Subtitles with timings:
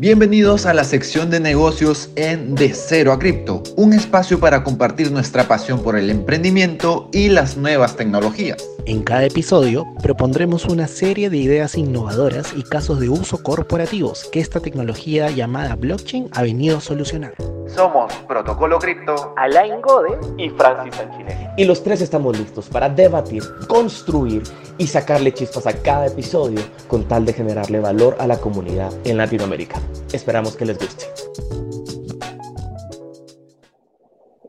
[0.00, 5.10] Bienvenidos a la sección de negocios en De Cero a Cripto, un espacio para compartir
[5.10, 8.64] nuestra pasión por el emprendimiento y las nuevas tecnologías.
[8.88, 14.40] En cada episodio propondremos una serie de ideas innovadoras y casos de uso corporativos que
[14.40, 17.34] esta tecnología llamada blockchain ha venido a solucionar.
[17.66, 21.50] Somos Protocolo Cripto, Alain Gode y Francis Sanchine.
[21.58, 24.42] Y los tres estamos listos para debatir, construir
[24.78, 29.18] y sacarle chispas a cada episodio con tal de generarle valor a la comunidad en
[29.18, 29.78] Latinoamérica.
[30.14, 31.04] Esperamos que les guste.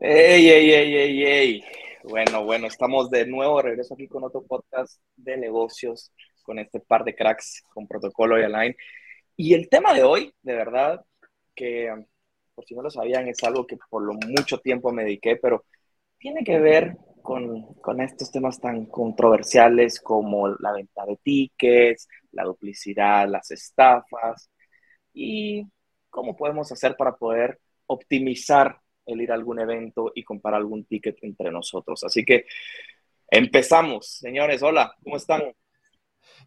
[0.00, 1.64] ¡Ey, ey, ey, ey, ey!
[2.04, 7.04] Bueno, bueno, estamos de nuevo, regreso aquí con otro podcast de negocios con este par
[7.04, 8.74] de cracks con Protocolo y Align.
[9.36, 11.04] Y el tema de hoy, de verdad,
[11.54, 11.92] que
[12.54, 15.66] por si no lo sabían, es algo que por lo mucho tiempo me dediqué, pero
[16.18, 22.44] tiene que ver con, con estos temas tan controversiales como la venta de tickets, la
[22.44, 24.50] duplicidad, las estafas
[25.12, 25.66] y
[26.08, 28.80] cómo podemos hacer para poder optimizar
[29.18, 32.04] ir a algún evento y comprar algún ticket entre nosotros.
[32.04, 32.44] Así que
[33.30, 34.62] empezamos, señores.
[34.62, 35.54] Hola, ¿cómo están?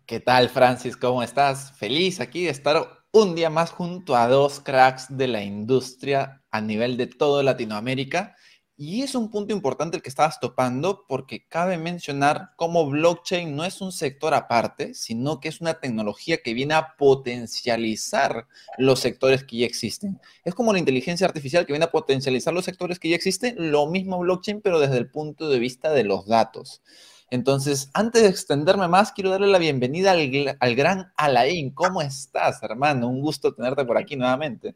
[0.05, 0.95] ¿Qué tal, Francis?
[0.95, 1.75] ¿Cómo estás?
[1.77, 2.77] Feliz aquí de estar
[3.11, 8.35] un día más junto a dos cracks de la industria a nivel de toda Latinoamérica
[8.75, 13.65] y es un punto importante el que estabas topando porque cabe mencionar cómo blockchain no
[13.65, 19.43] es un sector aparte, sino que es una tecnología que viene a potencializar los sectores
[19.43, 20.19] que ya existen.
[20.43, 23.85] Es como la inteligencia artificial que viene a potencializar los sectores que ya existen, lo
[23.87, 26.81] mismo blockchain, pero desde el punto de vista de los datos.
[27.29, 31.71] Entonces, antes de extenderme más, quiero darle la bienvenida al, al gran Alain.
[31.71, 33.07] ¿Cómo estás, hermano?
[33.07, 34.75] Un gusto tenerte por aquí nuevamente.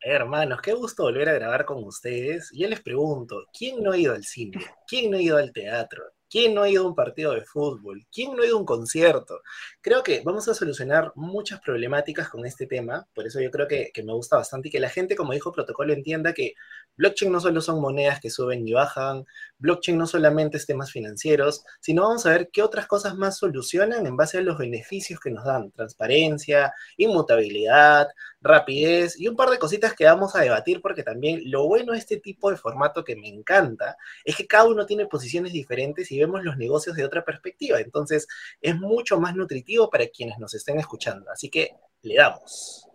[0.00, 2.50] Hermanos, qué gusto volver a grabar con ustedes.
[2.54, 4.58] Yo les pregunto, ¿quién no ha ido al cine?
[4.86, 6.04] ¿Quién no ha ido al teatro?
[6.30, 8.06] ¿Quién no ha ido a un partido de fútbol?
[8.12, 9.40] ¿Quién no ha ido a un concierto?
[9.80, 13.90] Creo que vamos a solucionar muchas problemáticas con este tema, por eso yo creo que,
[13.92, 16.54] que, me gusta bastante y que la gente, como dijo Protocolo, entienda que
[16.98, 19.24] blockchain no solo son monedas que suben y bajan,
[19.58, 24.06] blockchain no solamente es temas financieros, sino vamos a ver qué otras cosas más solucionan
[24.06, 28.08] en base a los beneficios que nos dan, transparencia, inmutabilidad,
[28.40, 31.98] rapidez y un par de cositas que vamos a debatir porque también lo bueno de
[31.98, 36.18] este tipo de formato que me encanta es que cada uno tiene posiciones diferentes y
[36.18, 37.80] vemos los negocios de otra perspectiva.
[37.80, 38.26] Entonces
[38.60, 41.30] es mucho más nutritivo para quienes nos estén escuchando.
[41.30, 41.72] Así que
[42.02, 42.86] le damos.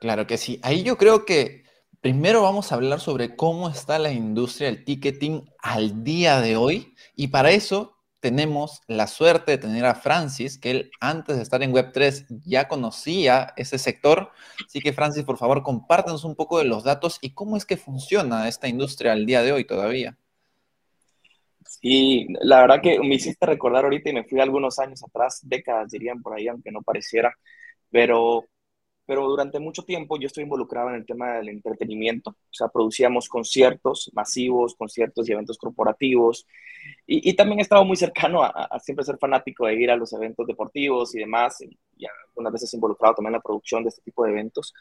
[0.00, 0.58] Claro que sí.
[0.62, 1.64] Ahí yo creo que
[2.02, 6.94] primero vamos a hablar sobre cómo está la industria del ticketing al día de hoy
[7.14, 11.62] y para eso tenemos la suerte de tener a Francis, que él antes de estar
[11.62, 14.30] en Web3 ya conocía ese sector.
[14.64, 17.76] Así que Francis, por favor, compártanos un poco de los datos y cómo es que
[17.76, 20.16] funciona esta industria al día de hoy todavía.
[21.64, 25.90] Sí, la verdad que me hiciste recordar ahorita y me fui algunos años atrás, décadas
[25.90, 27.36] dirían por ahí, aunque no pareciera,
[27.90, 28.44] pero
[29.06, 33.28] pero durante mucho tiempo yo estoy involucrado en el tema del entretenimiento, o sea, producíamos
[33.28, 36.46] conciertos masivos, conciertos y eventos corporativos,
[37.06, 40.12] y, también he estado muy cercano a, a, siempre ser fanático de ir a los
[40.12, 44.02] eventos deportivos y demás, y, y algunas veces involucrado también en la producción de este
[44.02, 44.72] tipo de eventos.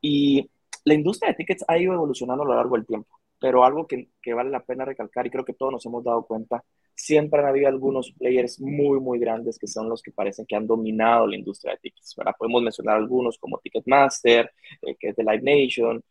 [0.00, 0.48] Y
[0.84, 4.08] la industria de tickets ha ido evolucionando a lo largo del tiempo, pero algo que,
[4.22, 7.46] que vale la pena recalcar, y creo que todos nos hemos dado cuenta, siempre han
[7.46, 11.36] habido algunos players muy, muy grandes que son los que parecen que han dominado la
[11.36, 12.14] industria de tickets.
[12.16, 12.32] ¿verdad?
[12.38, 14.50] Podemos mencionar algunos como Ticketmaster,
[14.80, 16.02] eh, que es de Live Nation,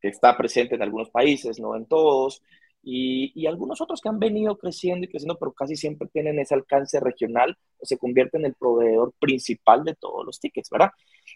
[0.00, 2.42] que está presente en algunos países, no en todos,
[2.82, 6.54] y, y, algunos otros que han venido creciendo y creciendo, pero casi siempre tienen ese
[6.54, 10.90] alcance regional o se convierten en el proveedor principal de todos los tickets, ¿verdad?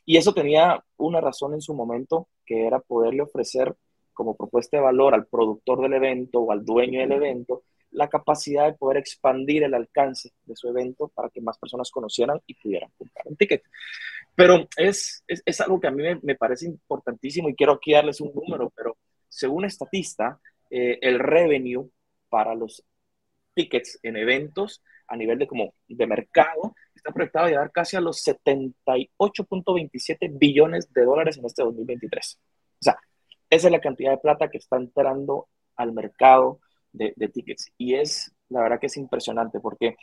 [0.05, 3.77] Y eso tenía una razón en su momento, que era poderle ofrecer
[4.13, 7.63] como propuesta de valor al productor del evento o al dueño del evento
[7.93, 12.41] la capacidad de poder expandir el alcance de su evento para que más personas conocieran
[12.47, 13.65] y pudieran comprar un ticket.
[14.35, 17.93] Pero es, es, es algo que a mí me, me, parece importantísimo y quiero aquí
[17.93, 18.97] darles un número, pero
[19.29, 20.39] según Estatista,
[20.71, 21.91] eh, el revenue
[22.29, 22.85] para los
[23.55, 28.01] tickets en eventos a nivel de, como de mercado está proyectado a llegar casi a
[28.01, 32.39] los 78.27 billones de dólares en este 2023.
[32.39, 32.97] O sea,
[33.51, 36.61] esa es la cantidad de plata que está entrando al mercado
[36.93, 37.73] de, tickets.
[37.77, 39.97] Y es, la verdad que es impresionante porque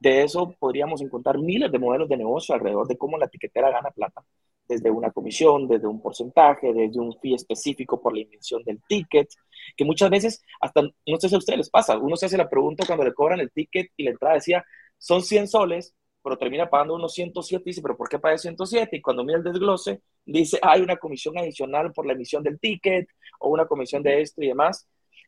[0.00, 3.90] de eso podríamos encontrar miles de modelos de negocio alrededor de cómo la tiquetera gana
[3.90, 4.24] plata.
[4.66, 9.28] Desde una comisión, desde un porcentaje, desde un fee específico por la invención del ticket,
[9.76, 12.50] que muchas veces, hasta, no sé si a ustedes les pasa, uno se hace la
[12.50, 14.64] pregunta cuando le cobran el ticket y la entrada decía,
[14.98, 15.94] son 100 soles,
[16.28, 18.98] pero termina pagando unos 107 y dice, pero ¿por qué paga 107?
[18.98, 23.08] Y cuando mira el desglose, dice, hay una comisión adicional por la emisión del ticket
[23.40, 24.86] o una comisión de esto y demás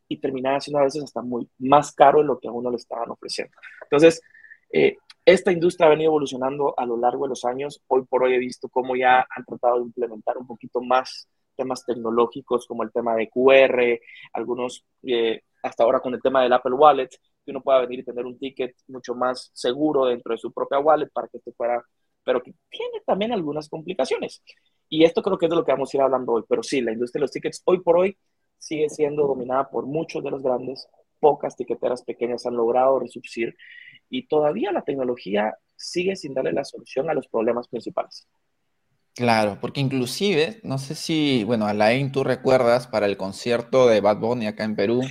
[0.09, 2.77] y terminaba siendo a veces hasta muy más caro de lo que a uno le
[2.77, 3.57] estaban ofreciendo.
[3.85, 4.21] Entonces,
[4.71, 7.81] eh, esta industria ha venido evolucionando a lo largo de los años.
[7.87, 11.83] Hoy por hoy he visto cómo ya han tratado de implementar un poquito más temas
[11.87, 14.01] tecnológicos como el tema de QR,
[14.35, 17.09] algunos eh, hasta ahora con el tema del Apple Wallet,
[17.51, 20.79] que uno pueda venir y tener un ticket mucho más seguro dentro de su propia
[20.79, 21.83] wallet para que te fuera,
[22.25, 24.43] pero que tiene también algunas complicaciones.
[24.89, 26.45] Y esto creo que es de lo que vamos a ir hablando hoy.
[26.49, 28.17] Pero sí, la industria de los tickets hoy por hoy
[28.59, 30.87] sigue siendo dominada por muchos de los grandes,
[31.19, 33.57] pocas tiqueteras pequeñas han logrado resurgir
[34.09, 38.29] y todavía la tecnología sigue sin darle la solución a los problemas principales.
[39.15, 44.19] Claro, porque inclusive, no sé si, bueno, Alain, tú recuerdas para el concierto de Bad
[44.19, 45.03] Bunny acá en Perú,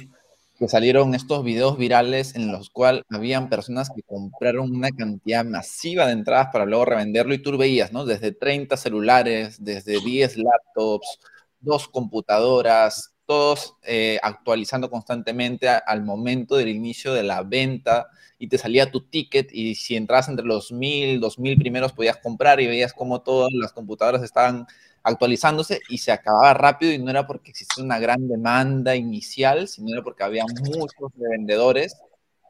[0.59, 6.06] que salieron estos videos virales en los cuales habían personas que compraron una cantidad masiva
[6.06, 8.06] de entradas para luego revenderlo y tú veías, ¿no?
[8.06, 11.19] Desde 30 celulares, desde 10 laptops,
[11.61, 18.07] dos computadoras, todos eh, actualizando constantemente al momento del inicio de la venta
[18.39, 22.17] y te salía tu ticket y si entras entre los mil, dos mil primeros podías
[22.17, 24.65] comprar y veías cómo todas las computadoras estaban
[25.03, 29.93] actualizándose y se acababa rápido y no era porque existía una gran demanda inicial, sino
[29.93, 31.97] era porque había muchos vendedores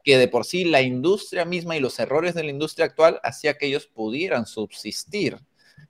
[0.02, 3.58] que de por sí la industria misma y los errores de la industria actual hacía
[3.58, 5.36] que ellos pudieran subsistir.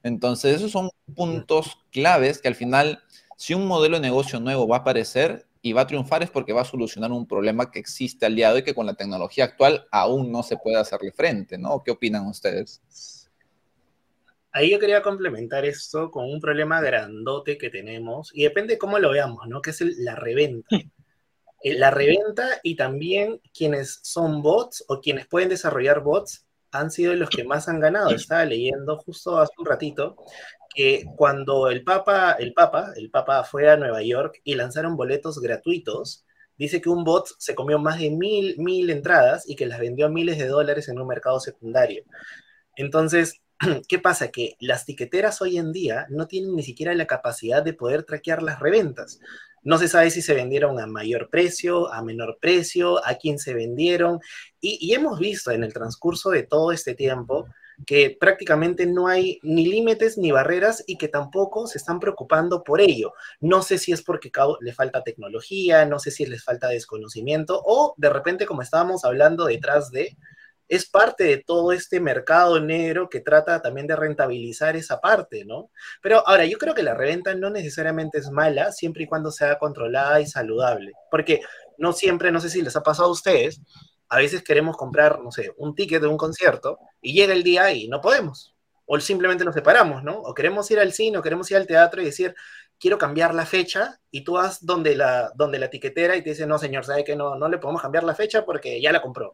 [0.03, 3.05] Entonces, esos son puntos claves que al final
[3.41, 6.53] si un modelo de negocio nuevo va a aparecer y va a triunfar es porque
[6.53, 9.45] va a solucionar un problema que existe al día de hoy que con la tecnología
[9.45, 11.83] actual aún no se puede hacerle frente, ¿no?
[11.83, 12.83] ¿Qué opinan ustedes?
[14.53, 19.11] Ahí yo quería complementar esto con un problema grandote que tenemos y depende cómo lo
[19.11, 19.63] veamos, ¿no?
[19.63, 20.69] Que es la reventa.
[21.63, 27.15] Eh, la reventa y también quienes son bots o quienes pueden desarrollar bots han sido
[27.15, 28.13] los que más han ganado.
[28.13, 30.17] Estaba leyendo justo hace un ratito
[30.75, 35.41] que cuando el Papa, el Papa, el Papa fue a Nueva York y lanzaron boletos
[35.41, 36.25] gratuitos,
[36.57, 40.07] dice que un bot se comió más de mil, mil entradas y que las vendió
[40.07, 42.05] a miles de dólares en un mercado secundario.
[42.77, 43.41] Entonces,
[43.89, 44.29] ¿qué pasa?
[44.29, 48.43] Que las tiqueteras hoy en día no tienen ni siquiera la capacidad de poder traquear
[48.43, 49.21] las reventas.
[49.63, 53.53] No se sabe si se vendieron a mayor precio, a menor precio, a quién se
[53.53, 54.21] vendieron.
[54.61, 57.47] Y, y hemos visto en el transcurso de todo este tiempo
[57.87, 62.81] que prácticamente no hay ni límites ni barreras y que tampoco se están preocupando por
[62.81, 63.13] ello.
[63.41, 64.31] No sé si es porque
[64.61, 69.47] le falta tecnología, no sé si les falta desconocimiento o de repente, como estábamos hablando
[69.47, 70.17] detrás de,
[70.69, 75.71] es parte de todo este mercado negro que trata también de rentabilizar esa parte, ¿no?
[76.01, 79.59] Pero ahora, yo creo que la reventa no necesariamente es mala siempre y cuando sea
[79.59, 81.41] controlada y saludable, porque
[81.77, 83.61] no siempre, no sé si les ha pasado a ustedes,
[84.09, 87.73] a veces queremos comprar, no sé, un ticket de un concierto y llega el día
[87.73, 88.55] y no podemos.
[88.87, 90.19] O simplemente nos separamos, ¿no?
[90.19, 92.35] O queremos ir al cine o queremos ir al teatro y decir,
[92.79, 96.47] quiero cambiar la fecha y tú vas donde la, donde la tiquetera y te dice,
[96.47, 99.33] no, señor, sabe que no, no le podemos cambiar la fecha porque ya la compró.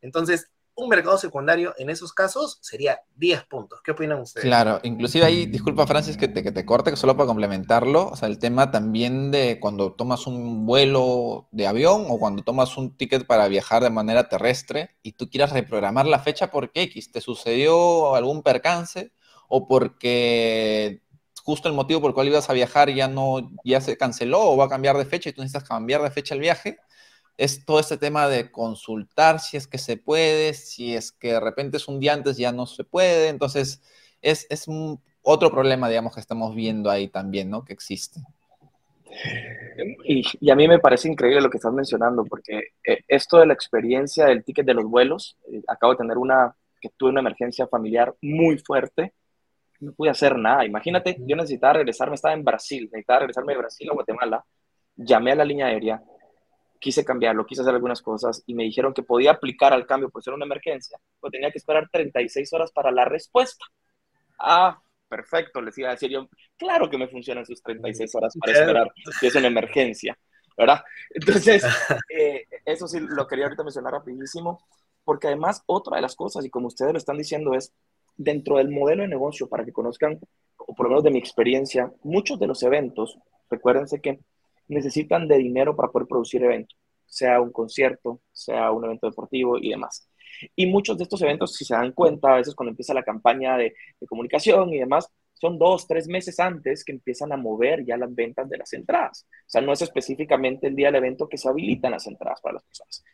[0.00, 3.80] Entonces, un mercado secundario en esos casos sería 10 puntos.
[3.82, 4.44] ¿Qué opinan ustedes?
[4.44, 8.16] Claro, inclusive ahí, disculpa Francis que te, que te corte, que solo para complementarlo, o
[8.16, 12.96] sea, el tema también de cuando tomas un vuelo de avión o cuando tomas un
[12.96, 17.20] ticket para viajar de manera terrestre y tú quieras reprogramar la fecha porque X, te
[17.20, 19.12] sucedió algún percance
[19.48, 21.02] o porque
[21.44, 24.56] justo el motivo por el cual ibas a viajar ya no, ya se canceló o
[24.56, 26.78] va a cambiar de fecha y tú necesitas cambiar de fecha el viaje,
[27.36, 31.40] es todo este tema de consultar si es que se puede, si es que de
[31.40, 33.28] repente es un día antes ya no se puede.
[33.28, 33.82] Entonces,
[34.22, 34.66] es, es
[35.22, 37.64] otro problema, digamos, que estamos viendo ahí también, ¿no?
[37.64, 38.20] Que existe.
[40.04, 43.54] Y, a mí me parece increíble lo que estás mencionando, porque eh, esto de la
[43.54, 47.66] experiencia del ticket de los vuelos, eh, acabo de tener una, que tuve una emergencia
[47.66, 49.12] familiar muy fuerte,
[49.80, 50.64] no pude hacer nada.
[50.64, 54.44] Imagínate, yo necesitaba regresarme, estaba en Brasil, necesitaba regresarme de Brasil a Guatemala,
[54.96, 56.02] llamé a la línea aérea,
[56.84, 60.22] quise cambiarlo, quise hacer algunas cosas y me dijeron que podía aplicar al cambio por
[60.22, 63.64] ser una emergencia, pero tenía que esperar 36 horas para la respuesta.
[64.38, 68.52] Ah, perfecto, les iba a decir yo, claro que me funcionan sus 36 horas para
[68.52, 70.18] esperar si es una emergencia,
[70.58, 70.84] ¿verdad?
[71.08, 71.64] Entonces,
[72.10, 74.62] eh, eso sí lo quería ahorita mencionar rapidísimo,
[75.04, 77.72] porque además otra de las cosas, y como ustedes lo están diciendo, es
[78.14, 80.20] dentro del modelo de negocio, para que conozcan,
[80.58, 83.16] o por lo menos de mi experiencia, muchos de los eventos,
[83.48, 84.20] recuérdense que
[84.68, 89.70] necesitan de dinero para poder producir eventos, sea un concierto, sea un evento deportivo y
[89.70, 90.08] demás.
[90.56, 93.56] Y muchos de estos eventos, si se dan cuenta, a veces cuando empieza la campaña
[93.56, 93.74] de,
[94.08, 98.48] comunicación y demás, son dos, tres meses antes que empiezan a mover ya las ventas
[98.48, 99.26] de las entradas.
[99.30, 102.54] O sea, no es específicamente el día del evento que se habilitan las entradas para
[102.54, 103.04] las personas.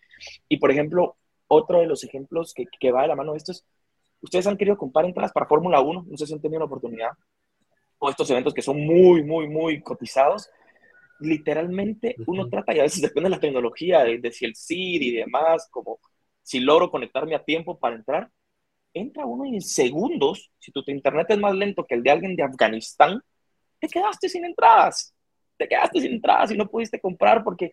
[0.48, 1.16] Y, por ejemplo,
[1.48, 3.64] otro de los ejemplos que, que va de la mano de esto es,
[4.20, 7.10] ustedes han querido comprar entradas para Fórmula 1, no sé si han tenido la oportunidad,
[7.98, 10.48] o estos eventos que son muy, muy, muy cotizados,
[11.20, 15.12] literalmente uno trata, y a veces depende de la tecnología, de, si el CID y
[15.12, 15.98] demás, como
[16.42, 18.30] si logro conectarme a tiempo para entrar,
[18.92, 22.42] entra uno en segundos, si tu internet es más lento que el de alguien de
[22.42, 23.22] Afganistán,
[23.78, 25.14] te quedaste sin entradas,
[25.56, 27.72] te quedaste sin entradas y no pudiste comprar porque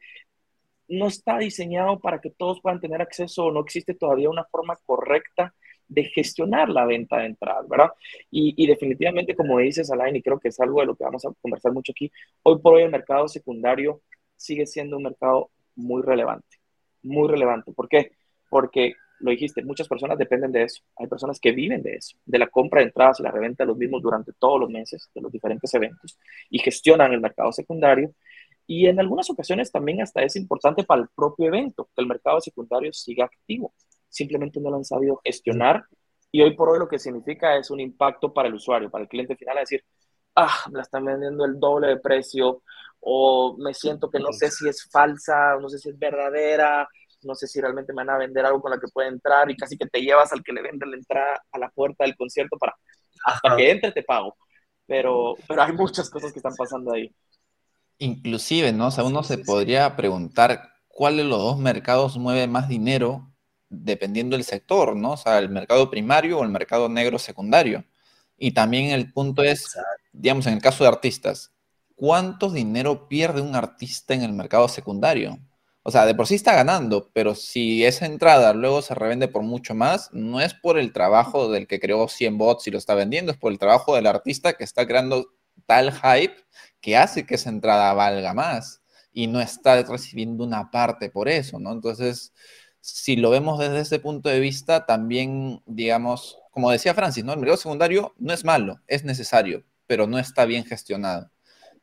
[0.87, 4.77] no está diseñado para que todos puedan tener acceso o no existe todavía una forma
[4.85, 5.53] correcta
[5.87, 7.91] de gestionar la venta de entradas, ¿verdad?
[8.29, 11.31] Y, definitivamente, como dices, Alain, y creo que es algo de lo que vamos a
[11.41, 12.11] conversar mucho aquí,
[12.43, 14.01] hoy por hoy el mercado secundario
[14.35, 16.57] sigue siendo un mercado muy relevante,
[17.03, 17.71] muy relevante.
[17.71, 18.11] ¿Por qué?
[18.49, 20.83] Porque, lo dijiste, muchas personas dependen de eso.
[20.97, 23.67] Hay personas que viven de eso, de la compra de entradas y la reventa de
[23.69, 26.17] los mismos durante todos los meses, de los diferentes eventos,
[26.49, 28.13] y gestionan el mercado secundario.
[28.67, 32.41] Y en algunas ocasiones también hasta es importante para el propio evento que el mercado
[32.41, 33.73] secundario siga activo
[34.09, 35.85] simplemente no lo han sabido gestionar
[36.31, 39.09] y hoy por hoy lo que significa es un impacto para el usuario, para el
[39.09, 39.83] cliente final, a decir,
[40.35, 42.63] ah, me la están vendiendo el doble de precio
[42.99, 46.87] o me siento que no sé si es falsa, no sé si es verdadera,
[47.23, 49.55] no sé si realmente me van a vender algo con lo que puede entrar y
[49.55, 52.57] casi que te llevas al que le vende la entrada a la puerta del concierto
[52.57, 52.75] para
[53.23, 54.35] hasta que entre te pago.
[54.85, 57.13] Pero, pero hay muchas cosas que están pasando ahí.
[57.97, 58.87] Inclusive, ¿no?
[58.87, 63.26] O sea, uno se podría preguntar cuál de los dos mercados mueve más dinero
[63.69, 65.11] dependiendo del sector, ¿no?
[65.13, 67.85] O sea, el mercado primario o el mercado negro secundario.
[68.37, 69.77] Y también el punto es,
[70.13, 71.53] digamos, en el caso de artistas,
[71.95, 75.39] ¿cuánto dinero pierde un artista en el mercado secundario?
[75.83, 79.43] O sea, de por sí está ganando, pero si esa entrada luego se revende por
[79.43, 82.93] mucho más, no es por el trabajo del que creó 100 bots y lo está
[82.93, 85.27] vendiendo, es por el trabajo del artista que está creando
[85.65, 86.35] tal hype
[86.81, 88.81] que hace que esa entrada valga más
[89.13, 91.71] y no está recibiendo una parte por eso, ¿no?
[91.71, 92.33] Entonces,
[92.87, 97.33] si lo vemos desde ese punto de vista, también, digamos, como decía Francis, ¿no?
[97.33, 101.29] El mercado secundario no es malo, es necesario, pero no está bien gestionado.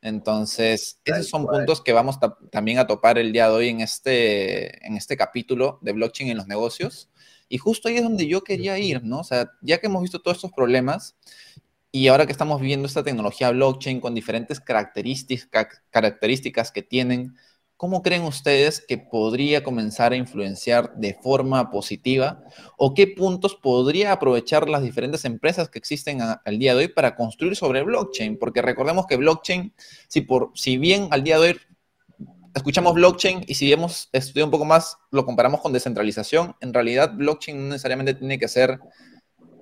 [0.00, 2.18] Entonces, esos son puntos que vamos
[2.50, 6.38] también a topar el día de hoy en este, en este capítulo de blockchain en
[6.38, 7.10] los negocios.
[7.50, 9.20] Y justo ahí es donde yo quería ir, ¿no?
[9.20, 11.16] O sea, ya que hemos visto todos estos problemas
[11.92, 17.36] y ahora que estamos viviendo esta tecnología blockchain con diferentes características, características que tienen,
[17.76, 22.44] ¿cómo creen ustedes que podría comenzar a influenciar de forma positiva
[22.76, 27.16] o qué puntos podría aprovechar las diferentes empresas que existen al día de hoy para
[27.16, 28.38] construir sobre blockchain?
[28.38, 29.74] Porque recordemos que blockchain,
[30.08, 31.60] si, por, si bien al día de hoy
[32.54, 37.14] escuchamos blockchain y si hemos estudiado un poco más, lo comparamos con descentralización, en realidad
[37.14, 38.78] blockchain no necesariamente tiene que ser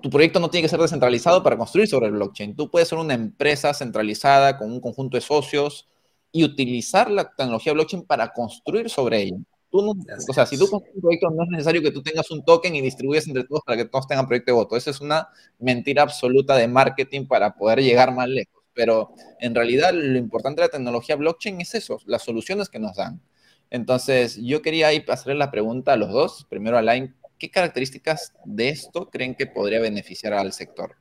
[0.03, 2.57] tu proyecto no tiene que ser descentralizado para construir sobre el blockchain.
[2.57, 5.89] Tú puedes ser una empresa centralizada con un conjunto de socios
[6.33, 9.37] y utilizar la tecnología blockchain para construir sobre ella.
[9.71, 12.31] Tú no, o sea, si tú construyes un proyecto, no es necesario que tú tengas
[12.31, 14.77] un token y distribuyas entre todos para que todos tengan proyecto de voto.
[14.77, 18.63] Esa es una mentira absoluta de marketing para poder llegar más lejos.
[18.75, 22.97] Pero en realidad lo importante de la tecnología blockchain es eso, las soluciones que nos
[22.97, 23.23] dan.
[23.71, 26.47] Entonces, yo quería ahí hacerle la pregunta a los dos.
[26.51, 30.97] Primero, Alain, ¿qué características de esto creen que podría beneficiar al sector?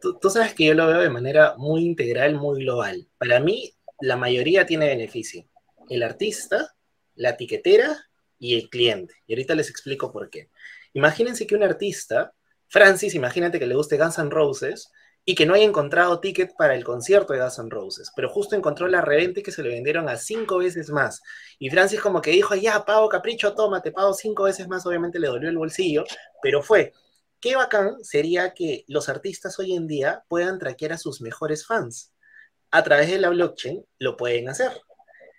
[0.00, 3.06] Tú, tú, sabes que yo lo veo de manera muy integral, muy global.
[3.18, 5.48] Para mí, la mayoría tiene beneficio.
[5.88, 6.74] El artista,
[7.14, 7.96] la tiquetera
[8.36, 9.14] y el cliente.
[9.28, 10.50] Y ahorita les explico por qué.
[10.92, 12.34] Imagínense que un artista,
[12.66, 14.90] Francis, imagínate que le guste Guns N' Roses
[15.24, 18.56] y que no haya encontrado ticket para el concierto de Guns N' Roses, pero justo
[18.56, 21.22] encontró la reventa que se le vendieron a cinco veces más.
[21.60, 25.20] Y Francis como que dijo, ya, pago capricho, toma, te pago cinco veces más, obviamente
[25.20, 26.02] le dolió el bolsillo,
[26.42, 26.92] pero fue.
[27.40, 32.11] Qué bacán sería que los artistas hoy en día puedan traquear a sus mejores fans
[32.72, 34.72] a través de la blockchain lo pueden hacer.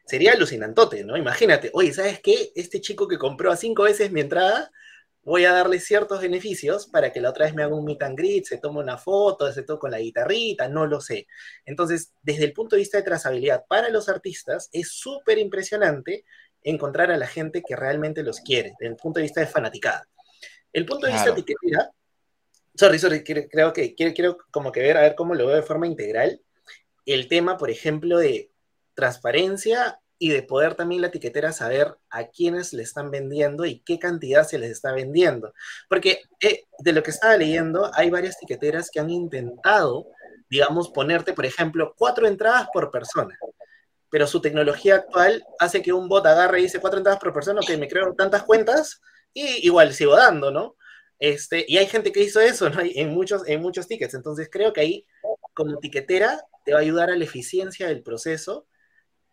[0.05, 1.17] Sería alucinantote, ¿no?
[1.17, 2.51] Imagínate, oye, ¿sabes qué?
[2.55, 4.71] Este chico que compró a cinco veces mi entrada,
[5.23, 8.17] voy a darle ciertos beneficios para que la otra vez me haga un meet and
[8.17, 11.25] greet, se tome una foto, se tome con la guitarrita, no lo sé.
[11.65, 16.25] Entonces, desde el punto de vista de trazabilidad para los artistas, es súper impresionante
[16.61, 20.07] encontrar a la gente que realmente los quiere, desde el punto de vista de fanaticada.
[20.71, 21.89] El punto de vista de etiquetera,
[22.75, 25.63] sorry, sorry, creo que quiero, quiero como que ver, a ver cómo lo veo de
[25.63, 26.39] forma integral
[27.05, 28.51] el tema, por ejemplo, de
[28.93, 33.99] transparencia y de poder también la etiquetera saber a quiénes le están vendiendo y qué
[33.99, 35.53] cantidad se les está vendiendo.
[35.89, 40.07] Porque eh, de lo que estaba leyendo, hay varias etiqueteras que han intentado,
[40.49, 43.37] digamos, ponerte, por ejemplo, cuatro entradas por persona.
[44.09, 47.61] Pero su tecnología actual hace que un bot agarre y dice cuatro entradas por persona,
[47.65, 49.01] que me creo tantas cuentas
[49.33, 50.77] y igual sigo dando, ¿no?
[51.19, 52.79] Este, y hay gente que hizo eso, ¿no?
[52.81, 54.13] En muchos, en muchos tickets.
[54.13, 55.05] Entonces creo que ahí,
[55.53, 58.67] como etiquetera, te va a ayudar a la eficiencia del proceso.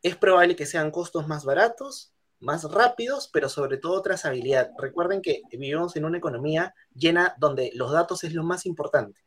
[0.02, 4.70] Es probable que sean costos más baratos, más rápidos, pero sobre todo trazabilidad.
[4.78, 9.20] Recuerden que vivimos en una economía llena donde los datos es lo más importante.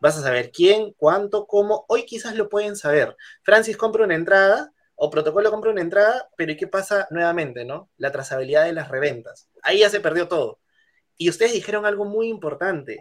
[0.00, 1.84] Vas a saber quién, cuánto, cómo.
[1.88, 3.16] Hoy quizás lo pueden saber.
[3.42, 7.88] Francis compra una entrada o protocolo compra una entrada, pero ¿y qué pasa nuevamente, no?
[7.96, 9.48] La trazabilidad de las reventas.
[9.62, 10.60] Ahí ya se perdió todo.
[11.16, 13.00] Y ustedes dijeron algo muy importante.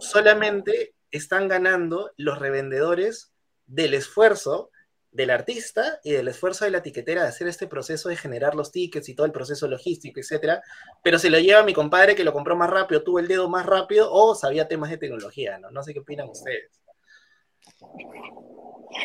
[0.00, 3.32] solamente están ganando los revendedores
[3.66, 4.70] del esfuerzo
[5.16, 8.70] del artista y del esfuerzo de la tiquetera de hacer este proceso de generar los
[8.70, 10.62] tickets y todo el proceso logístico, etcétera,
[11.02, 13.64] pero se lo lleva mi compadre que lo compró más rápido, tuvo el dedo más
[13.64, 15.70] rápido o sabía temas de tecnología, ¿no?
[15.70, 16.82] No sé qué opinan ustedes.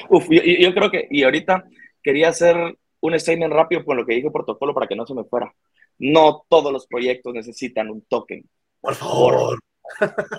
[0.10, 1.64] Uf, yo, creo que, y ahorita
[2.04, 2.58] quería hacer
[3.00, 5.54] un statement rápido con lo que dijo protocolo para que no se me fuera.
[5.98, 8.44] No todos los proyectos necesitan un token.
[8.82, 9.60] Por favor.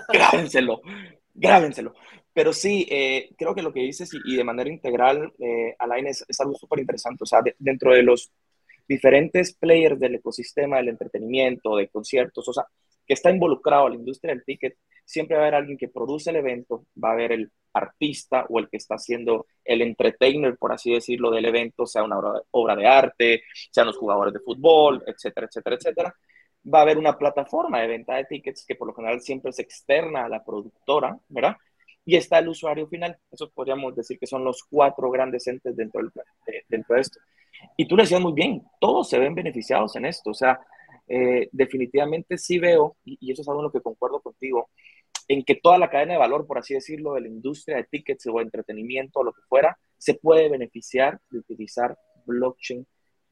[0.09, 0.81] Grábenselo,
[1.33, 1.93] grábenselo.
[2.33, 6.25] Pero sí, eh, creo que lo que dices y, de manera integral, eh, Alain, es,
[6.39, 7.23] algo súper interesante.
[7.23, 8.31] O sea, dentro de los
[8.87, 12.65] diferentes players del ecosistema del entretenimiento, de conciertos, o sea,
[13.05, 16.37] que está involucrado la industria del ticket, siempre va a haber alguien que produce el
[16.37, 20.93] evento, va a haber el artista o el que está haciendo el entertainer, por así
[20.93, 25.47] decirlo, del evento, sea una obra, obra de arte, sean los jugadores de fútbol, etcétera,
[25.47, 26.15] etcétera, etcétera.
[26.71, 29.59] Va a haber una plataforma de venta de tickets que por lo general siempre es
[29.59, 31.57] externa a la productora, ¿verdad?
[32.05, 33.17] y está el usuario final.
[33.31, 36.11] Eso podríamos decir que son los cuatro grandes entes dentro, del,
[36.47, 37.19] de, dentro de esto.
[37.77, 40.31] Y tú le decías muy bien, todos se ven beneficiados en esto.
[40.31, 40.59] O sea,
[41.07, 44.69] eh, definitivamente sí veo, y, eso es algo en lo que concuerdo contigo,
[45.27, 48.27] en que toda la cadena de valor, por así decirlo, de la industria de tickets
[48.27, 52.85] o entretenimiento o lo que fuera, se puede beneficiar de utilizar blockchain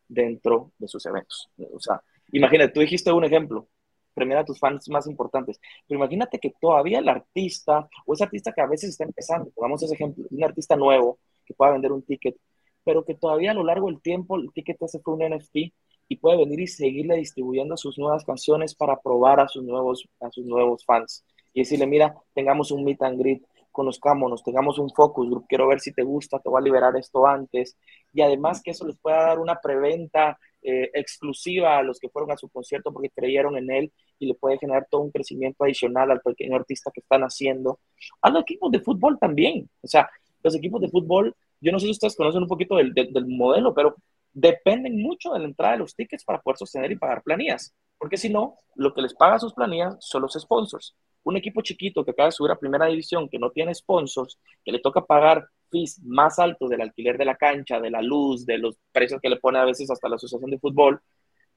[0.08, 1.50] dentro de sus eventos.
[1.74, 3.68] O sea, imagínate, tú dijiste un ejemplo,
[4.14, 5.60] premiar a tus fans más importantes.
[5.88, 9.84] Pero imagínate que todavía el artista o ese artista que a veces está empezando, pongamos
[9.84, 12.36] ese ejemplo, un artista nuevo que pueda vender un ticket,
[12.84, 15.74] pero que todavía a lo largo del tiempo el ticket ese fue un NFT
[16.08, 20.30] y puede venir y seguirle distribuyendo sus nuevas canciones para probar a sus nuevos, a
[20.30, 21.24] sus nuevos fans
[21.54, 25.80] y decirle, mira, tengamos un meet and greet, conozcámonos, tengamos un focus group, quiero ver
[25.80, 27.78] si te gusta, te voy a liberar esto antes.
[28.14, 32.32] Y además que eso les pueda dar una preventa eh, exclusiva a los que fueron
[32.32, 36.12] a su concierto porque creyeron en él y le puede generar todo un crecimiento adicional
[36.12, 37.80] al pequeño artista que están haciendo.
[38.22, 39.70] A los equipos de fútbol también.
[39.82, 40.10] O sea,
[40.44, 43.74] los equipos de fútbol, yo no sé si ustedes conocen un poquito del, del, modelo,
[43.74, 43.96] pero
[44.34, 47.74] dependen mucho de la entrada de los tickets para poder sostener y pagar planillas.
[47.98, 50.96] Porque si no, lo que les paga sus planillas son los sponsors.
[51.24, 54.72] Un equipo chiquito que acaba de subir a primera división, que no tiene sponsors, que
[54.72, 58.58] le toca pagar fees más altos del alquiler de la cancha, de la luz, de
[58.58, 61.02] los precios que le pone a veces hasta la Asociación de Fútbol,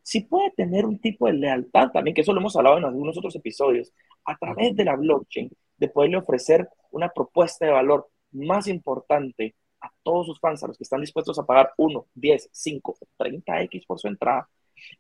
[0.03, 3.17] sí puede tener un tipo de lealtad también, que eso lo hemos hablado en algunos
[3.19, 3.93] otros episodios,
[4.25, 9.91] a través de la blockchain, de poderle ofrecer una propuesta de valor más importante a
[10.03, 13.99] todos sus fans, a los que están dispuestos a pagar 1, 10, 5, 30x por
[13.99, 14.49] su entrada.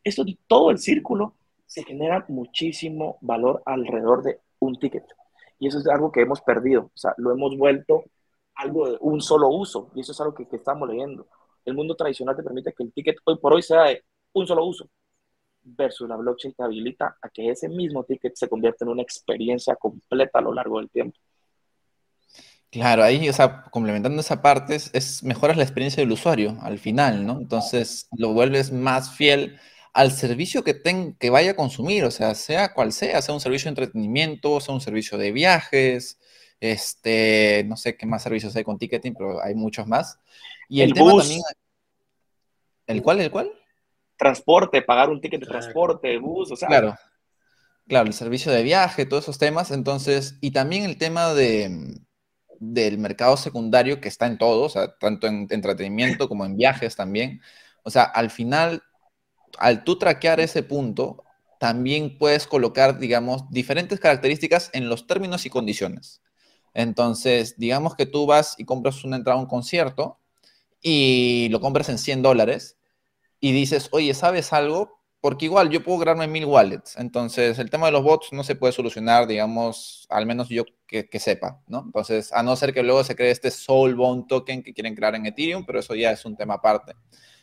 [0.02, 1.34] Esto de todo el círculo
[1.66, 5.04] se genera muchísimo valor alrededor de un ticket.
[5.58, 8.04] Y eso es algo que hemos perdido, o sea, lo hemos vuelto
[8.56, 11.26] algo de un solo uso, y eso es algo que, estamos leyendo.
[11.64, 14.64] El mundo tradicional te permite que el ticket hoy por hoy sea de un solo
[14.64, 14.88] uso,
[15.62, 19.76] versus la blockchain te habilita a que ese mismo ticket se convierta en una experiencia
[19.76, 21.18] completa a lo largo del tiempo.
[22.70, 27.24] Claro, ahí, o sea, complementando esa parte, es, mejoras la experiencia del usuario al final,
[27.24, 27.38] ¿no?
[27.38, 29.60] Entonces lo vuelves más fiel
[29.92, 33.40] al servicio que, ten, que vaya a consumir, o sea, sea cual sea, sea un
[33.40, 36.18] servicio de entretenimiento, sea un servicio de viajes,
[36.72, 40.18] este, no sé qué más servicios hay con ticketing, pero hay muchos más.
[40.68, 41.42] Y el, tema también.
[42.86, 43.20] ¿El cuál?
[43.20, 43.52] ¿El cuál?
[44.16, 46.68] Transporte, pagar un ticket de transporte, bus, o sea.
[46.68, 46.94] Claro.
[47.86, 49.70] Claro, el servicio de viaje, todos esos temas.
[49.70, 52.00] Entonces, y también el tema de,
[52.58, 56.96] del mercado secundario que está en todo, o sea, tanto en entretenimiento como en viajes
[56.96, 57.42] también.
[57.82, 58.82] O sea, al final,
[59.58, 61.24] al tú traquear ese punto,
[61.60, 66.22] también puedes colocar, digamos, diferentes características en los términos y condiciones.
[66.74, 70.18] Entonces, digamos que tú vas y compras una entrada a un concierto
[70.82, 72.76] y lo compras en 100 dólares
[73.40, 74.98] y dices, oye, ¿sabes algo?
[75.20, 76.96] Porque igual yo puedo crearme mil wallets.
[76.98, 81.18] Entonces, el tema de los bots no se puede solucionar, digamos, al menos yo que,
[81.18, 81.82] sepa, ¿no?
[81.86, 85.26] Entonces, a no ser que luego se cree este Soulbound token que quieren crear en
[85.26, 86.94] Ethereum, pero eso ya es un tema aparte.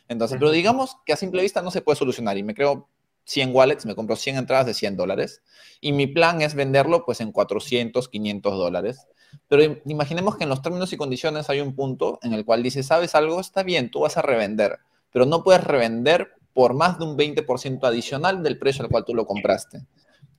[0.08, 2.88] Entonces, pero digamos que a simple vista no se puede solucionar y me creo
[3.24, 5.42] 100 wallets, me compro 100 entradas de 100 dólares
[5.80, 9.06] y mi plan es venderlo pues en 400, 500 dólares.
[9.48, 12.82] Pero imaginemos que en los términos y condiciones hay un punto en el cual dice,
[12.82, 13.40] ¿sabes algo?
[13.40, 14.78] Está bien, tú vas a revender,
[15.12, 19.14] pero no puedes revender por más de un 20% adicional del precio al cual tú
[19.14, 19.86] lo compraste.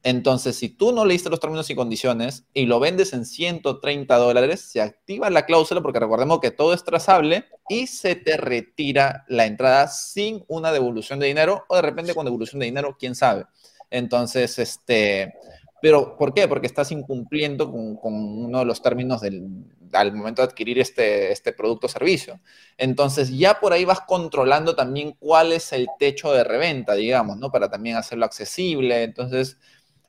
[0.03, 4.59] Entonces, si tú no leíste los términos y condiciones y lo vendes en 130 dólares,
[4.59, 9.45] se activa la cláusula porque recordemos que todo es trazable y se te retira la
[9.45, 13.45] entrada sin una devolución de dinero o de repente con devolución de dinero, quién sabe.
[13.89, 15.35] Entonces, este,
[15.83, 16.47] pero ¿por qué?
[16.47, 19.45] Porque estás incumpliendo con, uno de los términos del,
[19.91, 22.39] al momento de adquirir este, este producto o servicio.
[22.77, 27.51] Entonces ya por ahí vas controlando también cuál es el techo de reventa, digamos, ¿no?
[27.51, 29.03] Para también hacerlo accesible.
[29.03, 29.57] Entonces,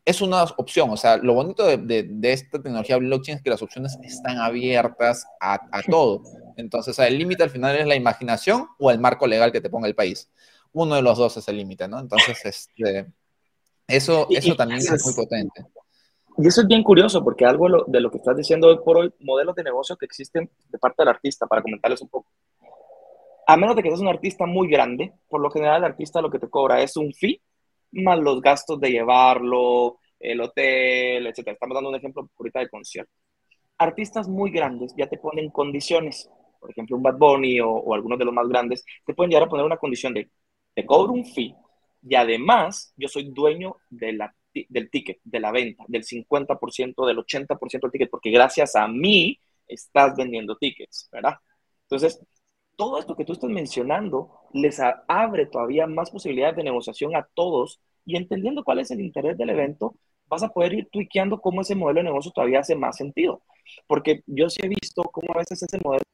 [0.05, 0.91] es una opción.
[0.91, 5.59] O sea, lo bonito de, esta tecnología blockchain es que las opciones están abiertas a,
[5.91, 6.23] todo.
[6.57, 9.89] Entonces, el límite al final es la imaginación o el marco legal que te ponga
[9.89, 10.31] el país.
[10.73, 11.99] Uno de los dos es el límite, ¿no?
[11.99, 13.07] Entonces, este,
[13.89, 15.65] eso, eso también es, muy potente.
[16.37, 19.13] Y eso es bien curioso porque algo de lo que estás diciendo hoy por hoy,
[19.21, 22.29] modelos de negocio que existen de parte del artista, para comentarles un poco.
[23.47, 26.31] A menos de que seas un artista muy grande, por lo general el artista lo
[26.31, 27.41] que te cobra es un fee
[27.93, 31.49] más los gastos de llevarlo, el hotel, etc.
[31.49, 33.13] Estamos dando un ejemplo ahorita de concierto.
[33.79, 38.25] Artistas muy grandes ya te ponen condiciones, por ejemplo, un Bad Bunny o, algunos de
[38.25, 40.31] los más grandes, te pueden llegar a poner una condición de,
[40.75, 41.55] te cobro un fee
[42.07, 47.19] y además yo soy dueño de la, del ticket, de la venta, del 50%, del
[47.19, 51.35] 80% del ticket, porque gracias a mí estás vendiendo tickets, ¿verdad?
[51.83, 52.21] Entonces,
[52.77, 57.81] todo esto que tú estás mencionando les abre todavía más posibilidades de negociación a todos
[58.05, 59.95] y entendiendo cuál es el interés del evento,
[60.27, 63.43] vas a poder ir tuiqueando cómo ese modelo de negocio todavía hace más sentido.
[63.87, 66.05] Porque yo sí he visto cómo a veces ese modelo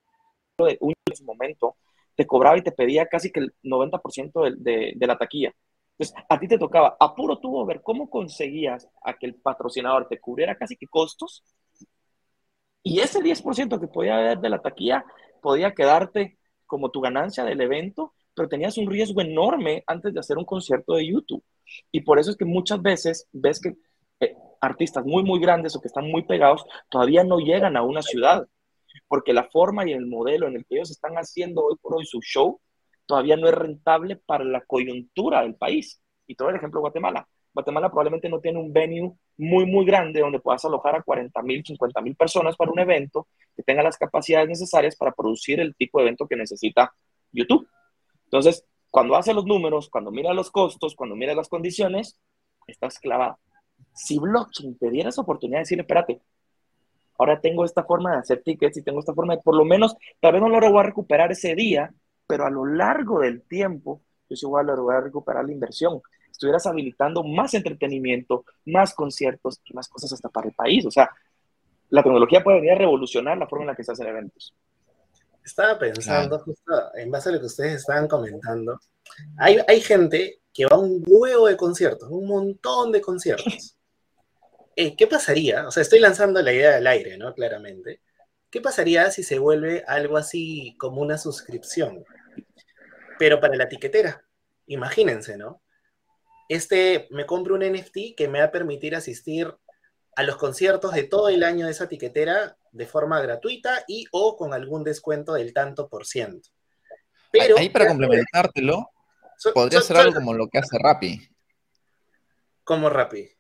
[0.59, 1.77] de un momento
[2.15, 5.55] te cobraba y te pedía casi que el 90% de, de, la taquilla.
[6.01, 10.19] Entonces, a ti te tocaba, apuro tuvo ver cómo conseguías a que el patrocinador te
[10.19, 11.45] cubriera casi que costos
[12.83, 15.05] y ese 10% que podía haber de la taquilla
[15.43, 20.39] podía quedarte como tu ganancia del evento, pero tenías un riesgo enorme antes de hacer
[20.39, 21.45] un concierto de YouTube.
[21.93, 23.77] Y por eso es que muchas veces ves que
[24.21, 28.01] eh, artistas muy, muy grandes o que están muy pegados todavía no llegan a una
[28.01, 28.49] ciudad,
[29.07, 32.07] porque la forma y el modelo en el que ellos están haciendo hoy por hoy
[32.07, 32.59] su show
[33.07, 36.01] todavía no es rentable para la coyuntura del país.
[36.27, 37.27] Y todo el ejemplo Guatemala.
[37.53, 41.65] Guatemala probablemente no tiene un venue muy, muy grande donde puedas alojar a 40 mil,
[41.65, 45.99] 50 mil personas para un evento que tenga las capacidades necesarias para producir el tipo
[45.99, 46.95] de evento que necesita
[47.33, 47.69] YouTube.
[48.25, 52.19] Entonces, cuando hace los números, cuando mira los costos, cuando mira las condiciones,
[52.67, 53.39] estás clavado.
[53.95, 56.21] Si blockchain te diera esa oportunidad de decirle, espérate,
[57.19, 59.97] ahora tengo esta forma de hacer tickets y tengo esta forma de, por lo menos,
[60.21, 61.93] tal vez no lo voy a recuperar ese día,
[62.31, 66.01] pero a lo largo del tiempo, yo sí voy a lograr recuperar la inversión.
[66.31, 70.87] Estuvieras habilitando más entretenimiento, más conciertos y más cosas hasta para el país.
[70.87, 71.11] O sea,
[71.89, 74.55] la tecnología puede venir a revolucionar la forma en la que se hacen eventos.
[75.45, 78.79] Estaba pensando, justo en base a lo que ustedes estaban comentando,
[79.37, 83.77] hay, hay gente que va a un huevo de conciertos, un montón de conciertos.
[84.77, 85.67] Eh, ¿Qué pasaría?
[85.67, 87.35] O sea, estoy lanzando la idea del aire, ¿no?
[87.35, 88.01] Claramente.
[88.51, 92.05] ¿Qué pasaría si se vuelve algo así como una suscripción?
[93.19, 94.25] Pero para la tiquetera.
[94.67, 95.63] Imagínense, ¿no?
[96.49, 99.55] Este, me compro un NFT que me va a permitir asistir
[100.17, 104.37] a los conciertos de todo el año de esa tiquetera de forma gratuita y o
[104.37, 106.49] con algún descuento del tanto por ciento.
[107.31, 108.91] Pero, Ahí para complementártelo,
[109.55, 111.21] podría ser algo como lo que hace Rappi.
[112.65, 113.31] ¿Cómo Rappi?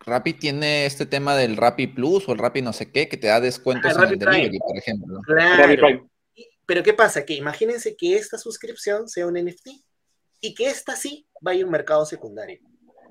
[0.00, 3.26] Rappi tiene este tema del Rappi Plus o el Rappi no sé qué, que te
[3.26, 5.20] da descuentos ah, en el delivery, por ejemplo.
[5.26, 6.08] Claro.
[6.68, 7.24] Pero ¿qué pasa?
[7.24, 9.68] Que imagínense que esta suscripción sea un NFT
[10.42, 12.60] y que esta sí vaya a un mercado secundario.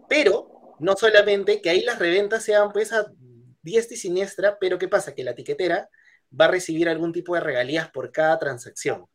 [0.08, 3.12] Pero no solamente que ahí las reventas sean pues a
[3.64, 5.16] diestra y siniestra, pero ¿qué pasa?
[5.16, 5.90] Que la etiquetera
[6.40, 9.08] va a recibir algún tipo de regalías por cada transacción.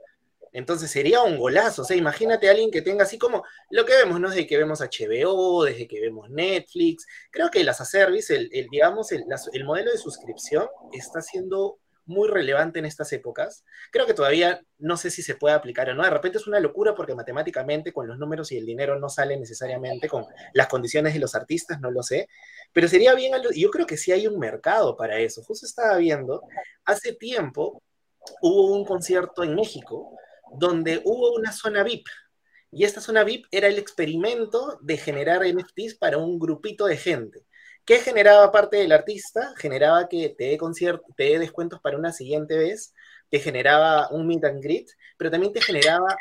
[0.50, 1.82] Entonces sería un golazo.
[1.82, 4.28] O sea, imagínate a alguien que tenga así como lo que vemos, ¿no?
[4.28, 7.06] Desde que vemos HBO, desde que vemos Netflix.
[7.30, 11.78] Creo que las a service, el, digamos, el, el, modelo de suscripción está siendo
[12.12, 13.64] muy relevante en estas épocas.
[13.90, 16.04] Creo que todavía no sé si se puede aplicar o no.
[16.04, 19.36] De repente es una locura porque matemáticamente con los números y el dinero no sale
[19.36, 22.28] necesariamente con las condiciones de los artistas, no lo sé.
[22.72, 25.42] Pero sería bien, yo creo que sí hay un mercado para eso.
[25.42, 26.42] Justo estaba viendo,
[26.84, 27.82] hace tiempo
[28.40, 30.16] hubo un concierto en México
[30.56, 32.06] donde hubo una zona VIP.
[32.70, 37.44] Y esta zona VIP era el experimento de generar NFTs para un grupito de gente.
[37.84, 39.54] ¿Qué generaba parte del artista?
[39.56, 40.58] Generaba que te dé
[41.16, 42.94] te dé descuentos para una siguiente vez,
[43.28, 46.16] te generaba un meet and greet, pero también te generaba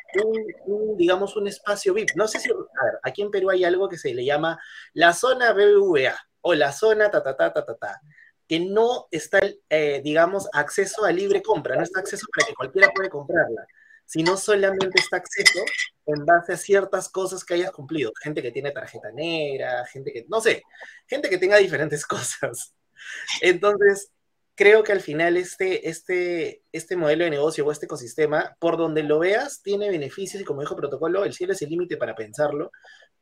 [0.65, 2.09] un, digamos, un espacio VIP.
[2.15, 2.55] No sé si, a
[3.03, 4.59] aquí en Perú hay algo que se le llama
[4.93, 8.01] la zona BBVA o la zona ta ta ta ta ta ta,
[8.47, 12.89] que no está, eh, digamos, acceso a libre compra, no está acceso para que cualquiera
[12.93, 13.67] puede comprarla
[14.05, 15.63] sino solamente está acceso
[16.05, 18.11] en base a ciertas cosas que hayas cumplido.
[18.21, 20.63] Gente que tiene tarjeta negra, gente que, no sé,
[21.07, 22.73] gente que tenga diferentes cosas.
[23.41, 24.11] Entonces,
[24.55, 29.03] creo que al final este, este, este modelo de negocio o este ecosistema, por donde
[29.03, 32.71] lo veas, tiene beneficios y como dijo Protocolo, el cielo es el límite para pensarlo,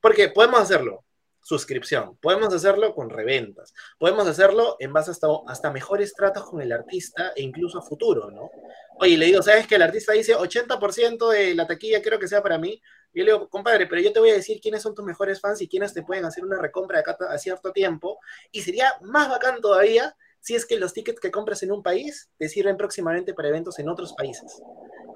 [0.01, 1.05] porque podemos hacerlo
[1.49, 2.15] suscripción.
[2.17, 3.73] Podemos hacerlo con reventas.
[3.97, 8.29] Podemos hacerlo en base hasta, hasta mejores tratos con el artista e incluso a futuro,
[8.29, 8.51] ¿no?
[8.99, 12.43] Oye, le digo, ¿sabes que el artista dice 80% de la taquilla quiero que sea
[12.43, 12.79] para mí?
[13.15, 15.59] Yo le digo, compadre, pero yo te voy a decir quiénes son tus mejores fans
[15.63, 18.19] y quiénes te pueden hacer una recompra acá a cierto tiempo.
[18.51, 22.29] Y sería más bacán todavía si es que los tickets que compras en un país
[22.37, 24.61] te sirven próximamente para eventos en otros países.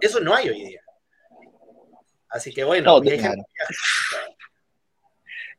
[0.02, 0.82] Eso no hay hoy día.
[2.28, 3.00] Así que bueno,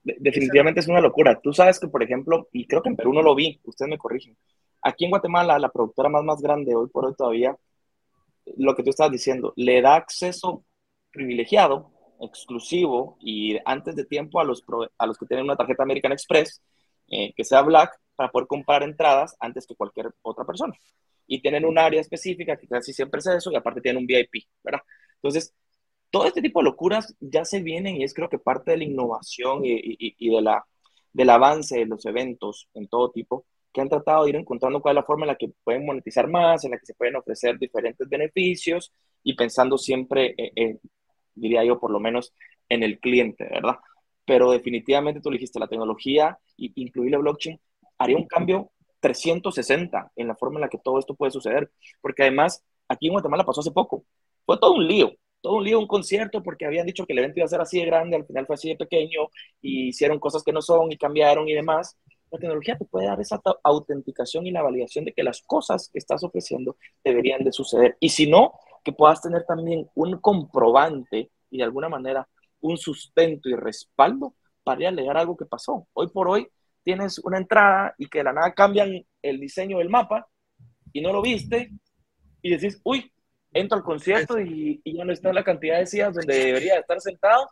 [0.04, 1.40] definitivamente es una locura.
[1.40, 3.98] Tú sabes que, por ejemplo, y creo que en Perú no lo vi, ustedes me
[3.98, 4.36] corrigen.
[4.82, 7.56] Aquí en Guatemala, la productora más, grande hoy por hoy todavía,
[8.56, 10.64] lo que tú estabas diciendo, le da acceso
[11.10, 11.90] privilegiado,
[12.20, 14.62] exclusivo y antes de tiempo a los,
[14.98, 16.62] a los que tienen una tarjeta American Express,
[17.08, 20.74] eh, que sea Black, para poder comprar entradas antes que cualquier otra persona.
[21.26, 24.46] Y tienen un área específica que casi siempre es eso, y aparte tienen un VIP,
[24.62, 24.80] ¿verdad?
[25.16, 25.54] Entonces,
[26.14, 28.84] todo este tipo de locuras ya se vienen y es creo que parte de la
[28.84, 30.64] innovación y, de la,
[31.12, 34.92] del avance de los eventos en todo tipo, que han tratado de ir encontrando cuál
[34.92, 37.58] es la forma en la que pueden monetizar más, en la que se pueden ofrecer
[37.58, 38.92] diferentes beneficios
[39.24, 40.36] y pensando siempre,
[41.34, 42.32] diría yo, por lo menos
[42.68, 43.78] en el cliente, ¿verdad?
[44.24, 47.60] Pero definitivamente tú dijiste, la tecnología y incluir la blockchain
[47.98, 52.22] haría un cambio 360 en la forma en la que todo esto puede suceder, porque
[52.22, 54.04] además aquí en Guatemala pasó hace poco,
[54.46, 55.12] fue todo un lío,
[55.44, 57.78] todo un lío, un concierto, porque habían dicho que el evento iba a ser así
[57.78, 59.28] de grande, al final fue así de pequeño,
[59.60, 61.98] y hicieron cosas que no son y cambiaron y demás.
[62.30, 65.98] La tecnología te puede dar esa autenticación y la validación de que las cosas que
[65.98, 67.94] estás ofreciendo deberían de suceder.
[68.00, 72.26] Y si no, que puedas tener también un comprobante y de alguna manera
[72.62, 75.86] un sustento y respaldo para alegar algo que pasó.
[75.92, 76.48] Hoy por hoy
[76.82, 80.26] tienes una entrada y que de la nada cambian el diseño del mapa
[80.90, 81.70] y no lo viste
[82.40, 83.12] y decís, uy,
[83.54, 87.00] entro al concierto y, ya no está en la cantidad de sillas donde debería estar
[87.00, 87.48] sentado.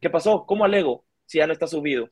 [0.00, 0.44] ¿Qué pasó?
[0.46, 2.08] ¿Cómo alego si ya no está subido?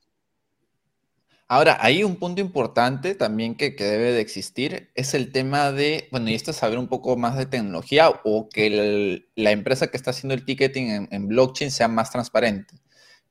[1.48, 6.28] Ahora, hay un punto importante también que, debe de existir, es el tema de, bueno,
[6.28, 10.10] y esto es saber un poco más de tecnología o que la empresa que está
[10.10, 12.74] haciendo el ticketing en, blockchain sea más transparente,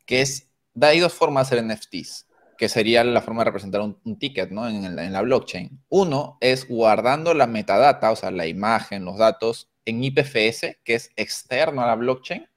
[0.06, 4.18] que es, hay dos formas de hacer NFTs, que sería la forma de representar un,
[4.18, 4.70] ticket, ¿no?
[4.70, 5.84] En, en la blockchain.
[5.90, 11.12] Uno es guardando la metadata, o sea, la imagen, los datos en IPFS, que es
[11.16, 12.48] externo a la blockchain,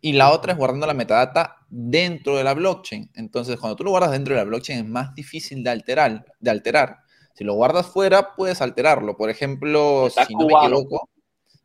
[0.00, 3.10] y la otra es guardando la metadata dentro de la blockchain.
[3.14, 6.26] Entonces, cuando tú lo guardas dentro de la blockchain es más difícil de alterar.
[6.40, 6.98] De alterar.
[7.34, 9.16] Si lo guardas fuera, puedes alterarlo.
[9.16, 11.08] Por ejemplo, si no me equivoco,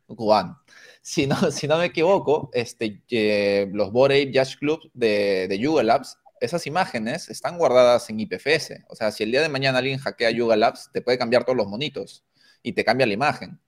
[0.06, 0.62] cubano.
[1.00, 5.82] Si no, si no me equivoco, este, eh, los Bored Jazz Club de, de Yuga
[5.82, 8.84] Labs, esas imágenes están guardadas en IPFS.
[8.88, 11.56] O sea, si el día de mañana alguien hackea Yuga Labs, te puede cambiar todos
[11.56, 12.24] los monitos
[12.62, 13.58] y te cambia la imagen.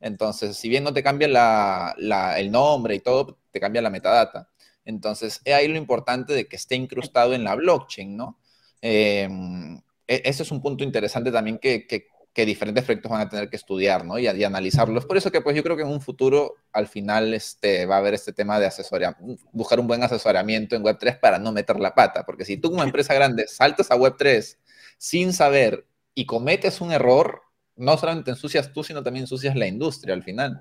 [0.00, 1.94] Entonces, si bien no te cambia
[2.36, 4.48] el nombre y todo, te cambia la metadata.
[4.84, 8.38] Entonces, es ahí lo importante de que esté incrustado en la blockchain, ¿no?
[8.80, 11.86] Em, e, ese es un punto interesante también que,
[12.34, 14.18] diferentes proyectos van a tener que estudiar, ¿no?
[14.18, 14.98] Y, y, analizarlo.
[14.98, 17.96] Es por eso que, pues, yo creo que en un futuro, al final, este, va
[17.96, 21.78] a haber este tema de asesoramiento, buscar un buen asesoramiento en Web3 para no meter
[21.78, 22.24] la pata.
[22.24, 24.56] Porque si tú como empresa grande saltas a Web3
[24.96, 27.42] sin saber y cometes un error,
[27.80, 30.60] no solamente ensucias tú, sino también ensucias la industria al final.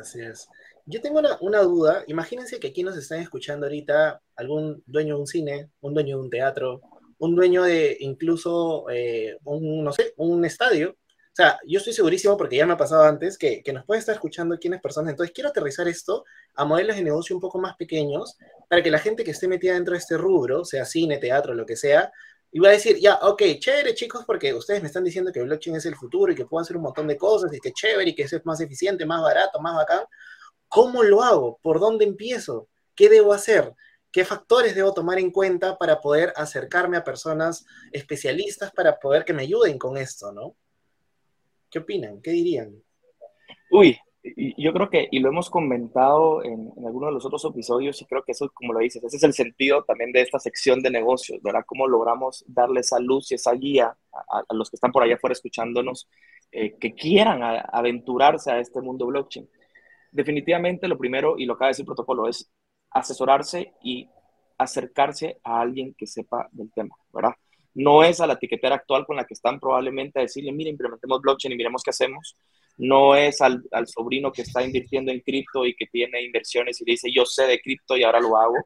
[0.00, 0.48] Así es.
[0.86, 2.04] Yo tengo una, duda.
[2.06, 6.22] Imagínense que aquí nos están escuchando ahorita algún dueño de un cine, un dueño de
[6.22, 6.80] un teatro,
[7.18, 10.90] un dueño de incluso eh, un, no sé, un estadio.
[10.90, 13.98] O sea, yo estoy segurísimo, porque ya me ha pasado antes, que, que nos puede
[13.98, 15.10] estar escuchando quiénes personas.
[15.10, 18.36] Entonces, quiero aterrizar esto a modelos de negocio un poco más pequeños,
[18.68, 21.66] para que la gente que esté metida dentro de este rubro, sea cine, teatro, lo
[21.66, 22.12] que sea,
[22.52, 25.76] y va a decir, ya, ok, chévere chicos, porque ustedes me están diciendo que blockchain
[25.76, 28.14] es el futuro y que puedo hacer un montón de cosas y que chévere y
[28.14, 30.04] que es más eficiente, más barato, más bacán.
[30.68, 31.58] ¿Cómo lo hago?
[31.62, 32.68] ¿Por dónde empiezo?
[32.94, 33.72] ¿Qué debo hacer?
[34.12, 39.32] ¿Qué factores debo tomar en cuenta para poder acercarme a personas especialistas para poder que
[39.32, 40.56] me ayuden con esto, ¿no?
[41.70, 42.20] ¿Qué opinan?
[42.20, 42.82] ¿Qué dirían?
[43.70, 48.00] Uy, yo creo que, y lo hemos comentado en, en algunos de los otros episodios,
[48.02, 50.82] y creo que eso, como lo dices, ese es el sentido también de esta sección
[50.82, 51.64] de negocios, ¿verdad?
[51.66, 55.32] Cómo logramos darle esa luz y esa guía a, los que están por allá afuera
[55.32, 56.08] escuchándonos,
[56.52, 57.40] eh, que quieran
[57.72, 59.48] aventurarse a este mundo blockchain.
[60.12, 62.50] Definitivamente lo primero, y lo acaba de decir protocolo, es
[62.90, 64.08] asesorarse y
[64.58, 67.34] acercarse a alguien que sepa del tema, ¿verdad?
[67.72, 71.22] No es a la etiquetera actual con la que están probablemente a decirle, mire, implementemos
[71.22, 72.36] blockchain y miremos qué hacemos,
[72.80, 77.12] no es al, sobrino que está invirtiendo en cripto y que tiene inversiones y dice
[77.12, 78.56] yo sé de cripto y ahora lo hago,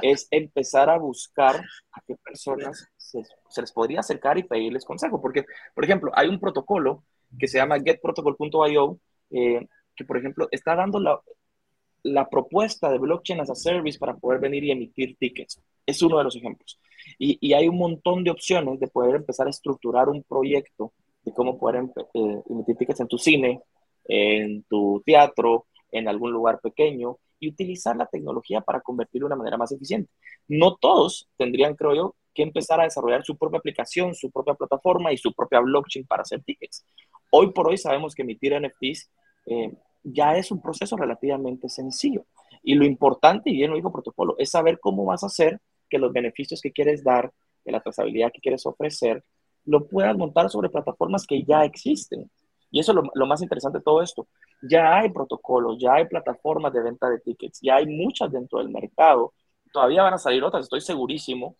[0.00, 3.20] es empezar a buscar a qué personas se,
[3.60, 5.20] les podría acercar y pedirles consejo.
[5.20, 5.44] Porque,
[5.74, 7.02] por ejemplo, hay un protocolo
[7.36, 9.66] que se llama getprotocol.io, eh,
[9.96, 14.62] que, por ejemplo, está dando la, propuesta de blockchain as a service para poder venir
[14.62, 15.60] y emitir tickets.
[15.84, 16.78] Es uno de los ejemplos.
[17.18, 20.92] Y hay un montón de opciones de poder empezar a estructurar un proyecto
[21.32, 23.62] cómo poder eh, emitir tickets en tu cine,
[24.04, 29.38] en tu teatro, en algún lugar pequeño y utilizar la tecnología para convertirlo de una
[29.38, 30.10] manera más eficiente.
[30.48, 35.12] No todos tendrían, creo yo, que empezar a desarrollar su propia aplicación, su propia plataforma
[35.12, 36.84] y su propia blockchain para hacer tickets.
[37.30, 39.10] Hoy por hoy sabemos que emitir NFTs
[39.46, 42.26] eh, ya es un proceso relativamente sencillo.
[42.62, 45.98] Y lo importante, y bien lo dijo protocolo, es saber cómo vas a hacer que
[45.98, 47.32] los beneficios que quieres dar,
[47.64, 49.24] de la trazabilidad que quieres ofrecer,
[49.68, 52.30] lo puedas montar sobre plataformas que ya existen.
[52.70, 54.26] Y eso es lo, más interesante de todo esto.
[54.62, 58.70] Ya hay protocolos, ya hay plataformas de venta de tickets, ya hay muchas dentro del
[58.70, 59.34] mercado.
[59.72, 61.54] Todavía van a salir otras, estoy segurísimo.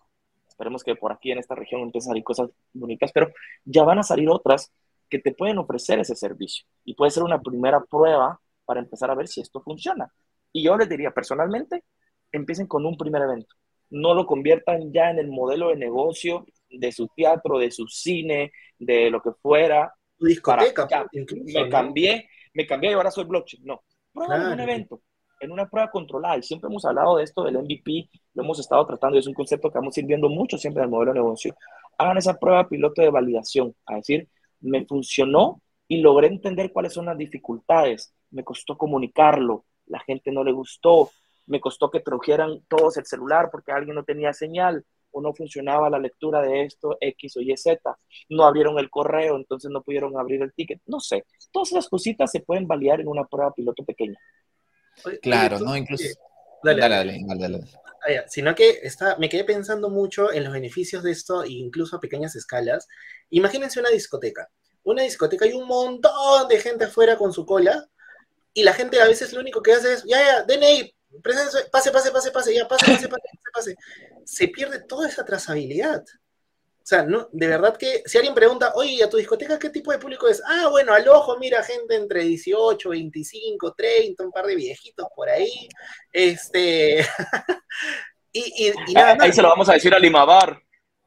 [0.49, 3.31] Esperemos que por aquí en esta región empiecen a salir cosas bonitas, pero
[3.65, 4.73] ya van a salir otras
[5.11, 6.67] que te pueden ofrecer ese servicio.
[6.85, 10.13] Y puede ser una primera prueba para empezar a ver si esto funciona.
[10.53, 11.85] Y yo les diría personalmente,
[12.33, 13.55] empiecen con un primer evento.
[13.91, 18.53] No lo conviertan ya en el modelo de negocio de su teatro, de su cine,
[18.79, 19.93] de lo que fuera.
[20.19, 23.65] discoteca, me cambié, me cambié y ahora soy blockchain.
[23.65, 25.03] No, prueba en un evento,
[25.41, 26.39] en una prueba controlada.
[26.39, 29.35] Y siempre hemos hablado de esto del MVP, lo hemos estado tratando y es un
[29.35, 31.57] concepto que vamos sirviendo mucho siempre en el modelo de negocio.
[31.97, 34.29] Hagan esa prueba piloto de validación, a decir,
[34.61, 38.15] me funcionó y logré entender cuáles son las dificultades.
[38.31, 41.11] Me costó comunicarlo, la gente no le gustó,
[41.47, 45.91] me costó que trajeran todos el celular porque alguien no tenía señal o no funcionaba
[45.91, 47.81] la lectura de esto X o Y Z,
[48.29, 52.31] no abrieron el correo, entonces no pudieron abrir el ticket, no sé, todas esas cositas
[52.31, 54.19] se pueden validar en una prueba piloto pequeña.
[55.23, 55.77] Claro, ¿no?
[55.77, 56.05] Incluso...
[56.63, 57.39] Dale, dale, dale.
[57.39, 61.97] dale, ah, sino que está, me quedé pensando mucho en los beneficios de esto, incluso
[61.97, 62.89] a pequeñas escalas.
[63.31, 64.49] Imagínense una discoteca.
[64.83, 67.89] Una discoteca hay un montón de gente afuera con su cola
[68.55, 70.95] y la gente a veces lo único que hace es, ya, ya, DNI,
[71.71, 73.21] pase, pase, pase, pase, ya, pase, pase, pase,
[73.55, 73.77] pase,
[74.29, 76.05] Se pierde toda esa trazabilidad.
[76.05, 79.91] O sea, no, de verdad que si alguien pregunta, oye, ¿a tu discoteca qué tipo
[79.91, 80.43] de público es?
[80.45, 85.31] Ah, bueno, al ojo, mira, gente entre 18, 25, 30, un par de viejitos por
[85.31, 85.67] ahí.
[86.13, 86.99] Este.
[88.33, 90.63] y, y, nada Ahí se lo vamos a decir a Limabar.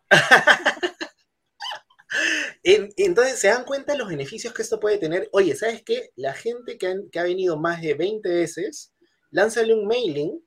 [2.63, 5.29] Entonces se dan cuenta de los beneficios que esto puede tener.
[5.31, 6.09] Oye, ¿sabes qué?
[6.15, 8.93] La gente que, que ha venido más de 20 veces,
[9.29, 10.43] lánzale un mailing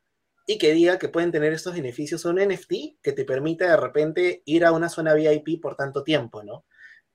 [0.47, 4.43] y que diga que pueden tener estos beneficios un NFT que te permite de repente
[4.45, 6.65] ir a una zona VIP por tanto tiempo, ¿no?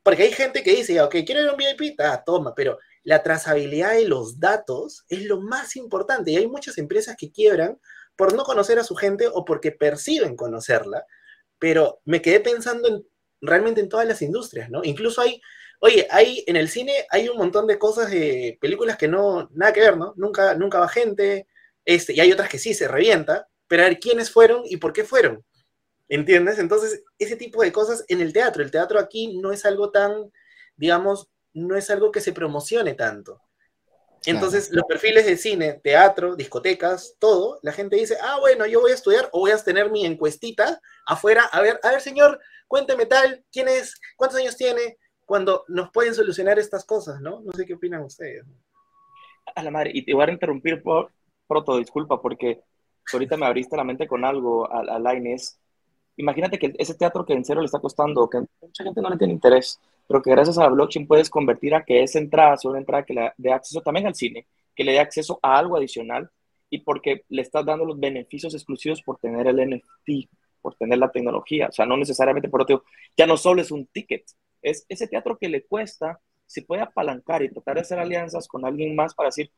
[0.02, 3.22] Porque hay gente que dice, ok, quiero ir a un VIP, ah, toma, pero la
[3.22, 7.80] trazabilidad de los datos es lo más importante y hay muchas empresas que quiebran
[8.16, 11.06] por no conocer a su gente o porque perciben conocerla,
[11.60, 13.06] pero me quedé pensando en,
[13.42, 14.84] realmente en todas las industrias, ¿no?
[14.84, 15.42] Incluso hay,
[15.80, 19.74] oye, hay en el cine hay un montón de cosas de películas que no, nada
[19.74, 20.14] que ver, ¿no?
[20.18, 21.48] Nunca, nunca va gente,
[21.86, 24.94] este, y hay otras que sí se revienta, pero a ver quiénes fueron y por
[24.94, 25.44] qué fueron.
[26.08, 26.58] ¿Entiendes?
[26.58, 28.64] Entonces, ese tipo de cosas en el teatro.
[28.64, 30.32] El teatro aquí no es algo tan,
[30.76, 33.42] digamos, no es algo que se promocione tanto.
[34.26, 38.92] Entonces, los perfiles de cine, teatro, discotecas, todo, la gente dice, ah, bueno, yo voy
[38.92, 43.06] a estudiar o voy a tener mi encuestita afuera, a ver, a ver, señor, cuénteme
[43.06, 47.40] tal, quién es, cuántos años tiene, cuando nos pueden solucionar estas cosas, ¿no?
[47.42, 48.44] No sé qué opinan ustedes.
[49.56, 51.12] A la madre, y te voy a interrumpir por,
[51.50, 52.62] Proto, disculpa, porque
[53.12, 55.60] ahorita me abriste la mente con algo a, a Inés.
[56.16, 59.18] Imagínate que ese teatro que en serio le está costando, que mucha gente no le
[59.18, 62.70] tiene interés, pero que gracias a la blockchain puedes convertir a que esa entrada sea
[62.70, 65.76] una entrada que le dé acceso también al cine, que le dé acceso a algo
[65.76, 66.30] adicional
[66.70, 70.30] y porque le estás dando los beneficios exclusivos por tener el NFT,
[70.62, 71.70] por tener la tecnología.
[71.70, 72.84] O sea, no necesariamente por otro,
[73.18, 74.24] ya no solo es un ticket,
[74.62, 78.66] es ese teatro que le cuesta, se puede apalancar y tratar de hacer alianzas con
[78.66, 79.50] alguien más para decir,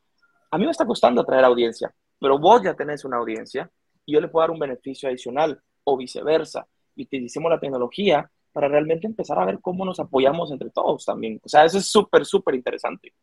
[0.52, 3.70] a mí me está costando atraer audiencia, pero vos ya tenés una audiencia
[4.04, 6.66] y yo le puedo dar un beneficio adicional o viceversa.
[6.94, 11.40] Y utilicemos la tecnología para realmente empezar a ver cómo nos apoyamos entre todos también.
[11.42, 13.14] O sea, eso es súper, súper interesante.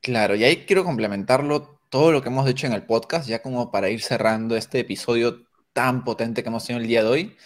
[0.00, 3.70] Claro, y ahí quiero complementarlo todo lo que hemos dicho en el podcast, ya como
[3.70, 7.36] para ir cerrando este episodio tan potente que hemos tenido el día de hoy.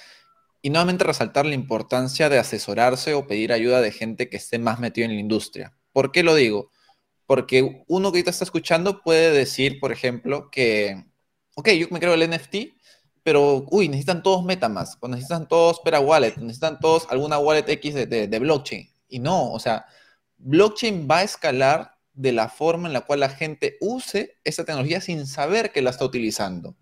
[0.63, 4.81] Y nuevamente resaltar la importancia de asesorarse o pedir ayuda de gente que esté más
[4.81, 5.77] metido en la industria.
[5.93, 6.71] ¿Por qué lo digo?
[7.29, 11.05] Porque uno que ahorita está escuchando puede decir, por ejemplo, que,
[11.57, 12.57] ok, yo me creo el NFT,
[13.23, 17.93] pero, uy, necesitan todos Metamask, o necesitan todos Pera Wallet, necesitan todos alguna wallet X
[17.93, 18.89] de, de blockchain.
[19.09, 19.85] Y no, o sea,
[20.39, 25.03] blockchain va a escalar de la forma en la cual la gente use esa tecnología
[25.03, 26.79] sin saber que la está utilizando.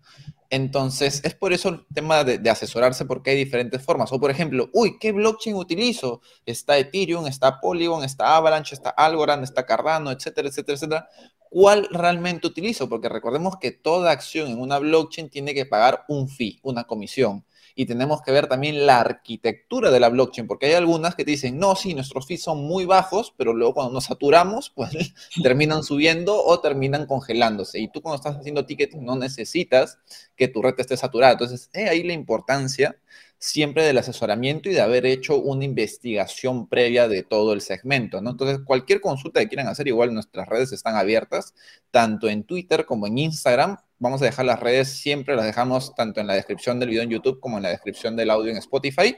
[0.49, 4.11] Entonces, es por eso el tema de, asesorarse porque hay diferentes formas.
[4.13, 6.21] O, por ejemplo, uy, ¿qué blockchain utilizo?
[6.45, 11.09] Está Ethereum, está Polygon, está Avalanche, está Algorand, está Cardano, etcétera, etcétera, etcétera.
[11.49, 12.87] ¿Cuál realmente utilizo?
[12.89, 17.45] Porque recordemos que toda acción en una blockchain tiene que pagar un fee, una comisión.
[17.79, 21.29] Y tenemos que ver también la arquitectura de la blockchain, porque hay algunas que te
[21.29, 25.13] dicen, no, sí, nuestros fees son muy bajos, pero luego cuando nos saturamos, pues
[25.43, 27.77] terminan subiendo o terminan congelándose.
[27.79, 29.99] Y tú cuando estás haciendo ticketing no necesitas
[30.35, 31.33] que tu red esté saturada.
[31.33, 32.97] Entonces, ahí la importancia
[33.37, 38.17] siempre del asesoramiento y de haber hecho una investigación previa de todo el segmento.
[38.17, 41.53] Entonces, cualquier consulta que quieran hacer, igual nuestras redes están abiertas,
[41.91, 43.77] tanto en Twitter como en Instagram.
[43.99, 47.09] Vamos a dejar las redes, siempre las dejamos tanto en la descripción del video en
[47.09, 49.17] YouTube como en la descripción del audio en Spotify.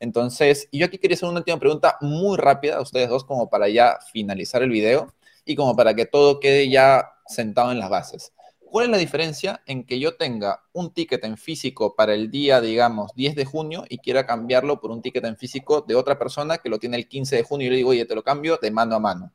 [0.00, 3.68] Entonces, yo aquí quería hacer una última pregunta muy rápida a ustedes dos, como para
[3.68, 5.12] ya finalizar el video
[5.44, 8.32] y como para que todo quede ya sentado en las bases.
[8.60, 12.62] ¿Cuál es la diferencia en que yo tenga un ticket en físico para el día,
[12.62, 16.56] digamos, 10 de junio y quiera cambiarlo por un ticket en físico de otra persona
[16.56, 18.70] que lo tiene el 15 de junio y le digo, oye, te lo cambio de
[18.70, 19.32] mano a mano?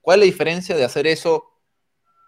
[0.00, 1.49] ¿Cuál es la diferencia de hacer eso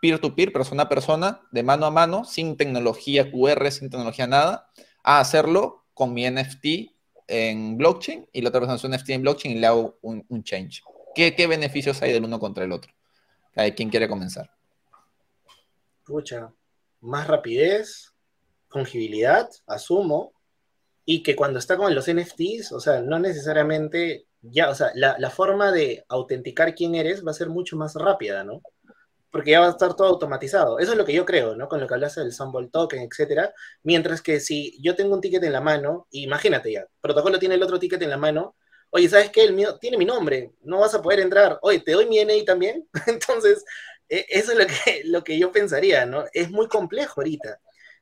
[0.02, 4.68] peer-to-peer, persona a persona, de mano a mano, sin tecnología QR, sin tecnología nada,
[5.04, 6.90] a hacerlo con mi NFT
[7.28, 10.82] en blockchain y la otra persona un NFT en blockchain y le hago un, change?
[11.14, 12.92] ¿Qué, ¿Qué beneficios hay del uno contra el otro?
[13.76, 14.50] ¿Quién quiere comenzar?
[16.00, 16.52] Escucha,
[17.00, 18.12] más rapidez,
[18.70, 20.32] fungibilidad, asumo,
[21.04, 25.30] y que cuando está con los NFTs, o sea, no necesariamente ya, o sea, la,
[25.30, 28.62] forma de autenticar quién eres va a ser mucho más rápida, ¿no?
[29.32, 30.78] Porque ya va a estar todo automatizado.
[30.78, 31.68] Eso es lo que yo creo, ¿no?
[31.68, 33.52] Con lo que hablas del Symbol Token, etcétera.
[33.82, 37.62] Mientras que si yo tengo un ticket en la mano, imagínate ya, protocolo tiene el
[37.62, 38.54] otro ticket en la mano,
[38.90, 39.42] oye, ¿sabes qué?
[39.44, 41.58] El mío tiene mi nombre, no vas a poder entrar.
[41.62, 42.86] Oye, ¿te doy mi NI también?
[43.06, 43.64] Entonces,
[44.08, 46.24] e, eso es lo que, lo que yo pensaría, ¿no?
[46.32, 47.58] Es muy complejo ahorita.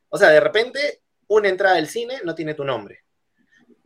[0.09, 3.05] O sea, de repente, una entrada al cine no tiene tu nombre.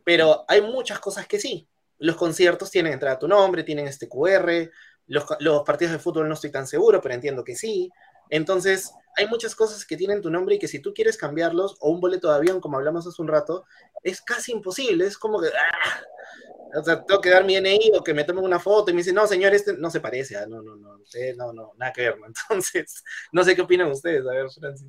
[0.02, 1.68] Pero hay muchas cosas que sí.
[1.98, 4.70] Los conciertos tienen entrada a tu nombre, tienen este QR.
[5.06, 7.90] Los, los partidos de fútbol no estoy tan seguro, pero entiendo que sí.
[8.28, 11.90] Entonces, hay muchas cosas que tienen tu nombre y que si tú quieres cambiarlos, o
[11.90, 13.64] un boleto de avión, como hablamos hace un rato,
[14.02, 15.06] es casi imposible.
[15.06, 16.00] Es como que, ¡ah!
[16.78, 18.98] O sea, tengo que dar mi NI o que me tomen una foto y me
[18.98, 20.98] dicen, no, señor, este no se parece, ah, no, no, no,
[21.36, 23.02] no, no, nada que ver, Entonces,
[23.32, 24.88] no sé qué opinan ustedes, a ver, Francis.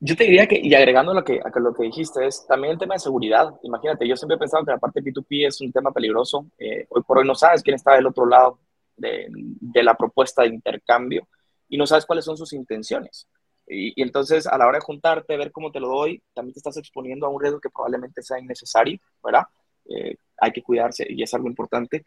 [0.00, 2.78] Yo te diría que, y agregando lo que, a lo que dijiste, es también el
[2.78, 3.54] tema de seguridad.
[3.62, 6.46] Imagínate, yo siempre he pensado que la parte P2P es un tema peligroso.
[6.58, 8.58] Eh, hoy por hoy no sabes quién está del otro lado
[8.96, 11.28] de, de, la propuesta de intercambio
[11.68, 13.28] y no sabes cuáles son sus intenciones.
[13.66, 16.60] Y, y, entonces, a la hora de juntarte, ver cómo te lo doy, también te
[16.60, 19.44] estás exponiendo a un riesgo que probablemente sea innecesario, ¿verdad?
[19.86, 22.04] Eh, hay que cuidarse y es algo importante.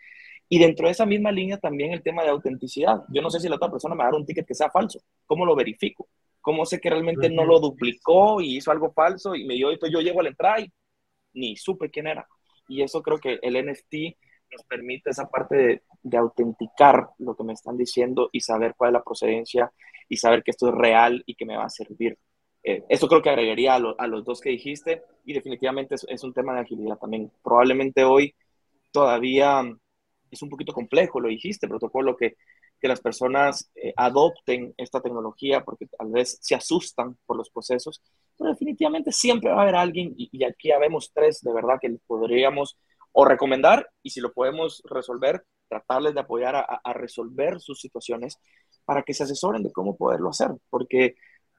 [0.49, 3.03] Y dentro de esa misma línea también el tema de autenticidad.
[3.09, 4.69] Yo no sé si la otra persona me va a dar un ticket que sea
[4.69, 4.99] falso.
[5.25, 6.07] ¿Cómo lo verifico?
[6.41, 9.87] ¿Cómo sé que realmente no lo duplicó y hizo algo falso y me dio esto?
[9.87, 10.71] Yo llego al entrar y
[11.33, 12.27] ni supe quién era.
[12.69, 14.15] Y eso creo que el NFT
[14.51, 18.89] nos permite esa parte de, de, autenticar lo que me están diciendo y saber cuál
[18.89, 19.71] es la procedencia
[20.09, 22.17] y saber que esto es real y que me va a servir
[22.69, 26.53] eh, eso creo que agregaría a, los dos que dijiste y definitivamente es, un tema
[26.53, 27.31] de agilidad también.
[27.41, 28.35] Probablemente hoy
[28.91, 29.63] todavía
[30.29, 32.35] es un poquito complejo, lo dijiste, protocolo, que,
[32.81, 38.01] que las personas eh, adopten esta tecnología porque tal vez se asustan por los procesos,
[38.37, 41.95] pero definitivamente siempre va a haber alguien y, aquí ya vemos tres de verdad que
[42.05, 42.77] podríamos
[43.13, 48.39] o recomendar y si lo podemos resolver, tratarles de apoyar a, a resolver sus situaciones
[48.85, 51.15] para que se asesoren de cómo poderlo hacer, porque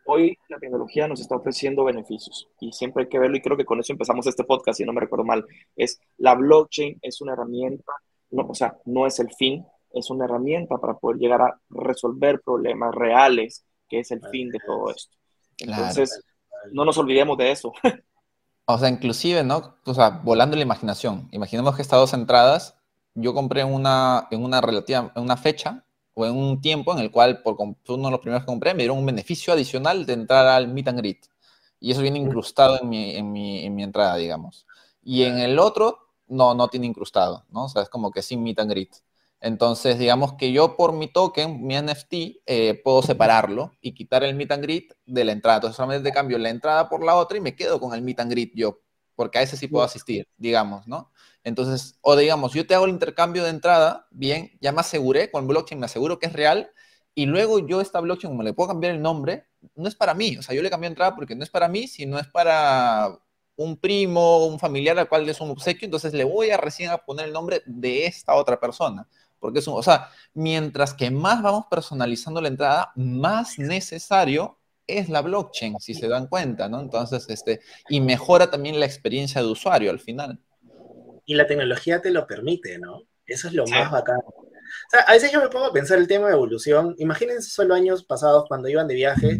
[0.06, 3.66] hoy la tecnología nos está ofreciendo beneficios y siempre hay que verlo y creo que
[3.66, 5.44] con eso empezamos este podcast, si no me recuerdo mal,
[5.76, 7.92] es la blockchain es una herramienta,
[8.30, 12.40] no, o sea, no es el fin, es una herramienta para poder llegar a resolver
[12.40, 15.16] problemas reales, que es el fin de todo esto.
[15.58, 16.22] Entonces,
[16.72, 17.72] no nos olvidemos de eso.
[18.70, 19.76] O sea, inclusive, ¿no?
[19.86, 21.26] O sea, volando la imaginación.
[21.32, 22.77] Imaginemos que estas dos entradas,
[23.20, 27.10] yo compré una, en una relativa, en una fecha o en un tiempo en el
[27.10, 30.46] cual, por uno de los primeros que compré, me dieron un beneficio adicional de entrar
[30.46, 31.26] al meet and greet.
[31.80, 34.66] Y eso viene incrustado en mi, en mi, en mi entrada, digamos.
[35.02, 37.66] Y en el otro, no, no tiene incrustado, ¿no?
[37.66, 38.96] O sea, es como que sin meet and greet.
[39.40, 44.34] Entonces, digamos que yo por mi token, mi NFT, eh, puedo separarlo y quitar el
[44.34, 45.58] meet and greet de la entrada.
[45.58, 48.30] Entonces, solamente cambio la entrada por la otra y me quedo con el meet and
[48.32, 48.80] greet yo,
[49.14, 51.12] porque a ese sí puedo asistir, digamos, ¿no?
[51.48, 55.46] Entonces, o digamos, yo te hago el intercambio de entrada, bien, ya me aseguré con
[55.46, 56.70] blockchain, me aseguro que es real,
[57.14, 60.36] y luego yo esta blockchain, como le puedo cambiar el nombre, no es para mí,
[60.36, 63.18] o sea, yo le cambié entrada porque no es para mí, sino es para
[63.56, 66.98] un primo, un familiar al cual es un obsequio, entonces le voy a recién a
[66.98, 69.08] poner el nombre de esta otra persona,
[69.40, 75.08] porque es un, o sea, mientras que más vamos personalizando la entrada, más necesario es
[75.08, 76.80] la blockchain, si se dan cuenta, ¿no?
[76.80, 80.40] Entonces, este, y mejora también la experiencia de usuario al final
[81.28, 83.02] y la tecnología te lo permite, ¿no?
[83.26, 84.16] Eso es lo más bacán.
[84.16, 86.94] O sea, a veces yo me pongo a pensar el tema de evolución.
[86.96, 89.38] Imagínense solo años pasados cuando iban de viaje,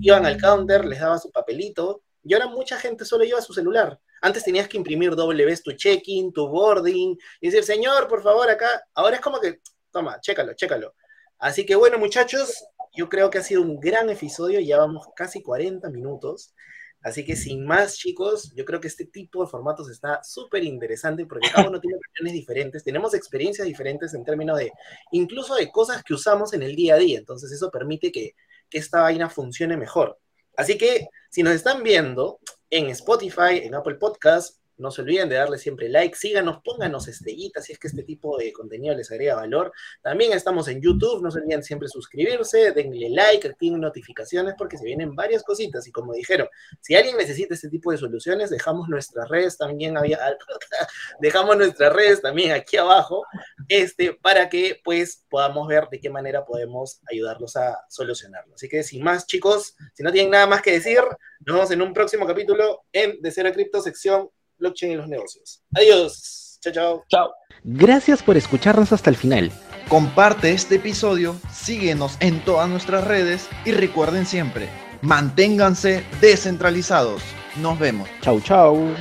[0.00, 4.00] iban al counter, les daba su papelito, y ahora mucha gente solo lleva su celular.
[4.22, 8.48] Antes tenías que imprimir doble vez tu check-in, tu boarding, y decir, señor, por favor,
[8.48, 8.68] acá.
[8.94, 9.60] Ahora es como que,
[9.90, 10.94] toma, chécalo, chécalo.
[11.38, 12.64] Así que bueno, muchachos,
[12.94, 16.54] yo creo que ha sido un gran episodio, ya vamos casi 40 minutos.
[17.06, 21.24] Así que sin más, chicos, yo creo que este tipo de formatos está súper interesante
[21.24, 24.72] porque cada uno tiene opiniones diferentes, tenemos experiencias diferentes en términos de,
[25.12, 27.20] incluso de cosas que usamos en el día a día.
[27.20, 28.34] Entonces eso permite que,
[28.68, 30.18] que esta vaina funcione mejor.
[30.56, 32.40] Así que si nos están viendo
[32.70, 37.64] en Spotify, en Apple Podcasts, no se olviden de darle siempre like, síganos, pónganos estrellitas
[37.64, 39.72] si es que este tipo de contenido les agrega valor.
[40.02, 44.84] También estamos en YouTube, no se olviden siempre suscribirse, denle like, activen notificaciones porque se
[44.84, 45.86] vienen varias cositas.
[45.86, 46.48] Y como dijeron,
[46.80, 50.18] si alguien necesita este tipo de soluciones, dejamos nuestras redes también, había,
[51.20, 53.24] dejamos nuestras redes también aquí abajo,
[53.68, 58.54] este, para que pues podamos ver de qué manera podemos ayudarlos a solucionarlo.
[58.54, 61.00] Así que sin más, chicos, si no tienen nada más que decir,
[61.40, 65.62] nos vemos en un próximo capítulo en De Cero Cripto, sección blockchain en los negocios.
[65.74, 66.58] Adiós.
[66.60, 67.04] Chao, chao.
[67.08, 67.34] Chao.
[67.64, 69.52] Gracias por escucharnos hasta el final.
[69.88, 74.68] Comparte este episodio, síguenos en todas nuestras redes y recuerden siempre,
[75.00, 77.22] manténganse descentralizados.
[77.56, 78.08] Nos vemos.
[78.20, 78.94] Chau, chau.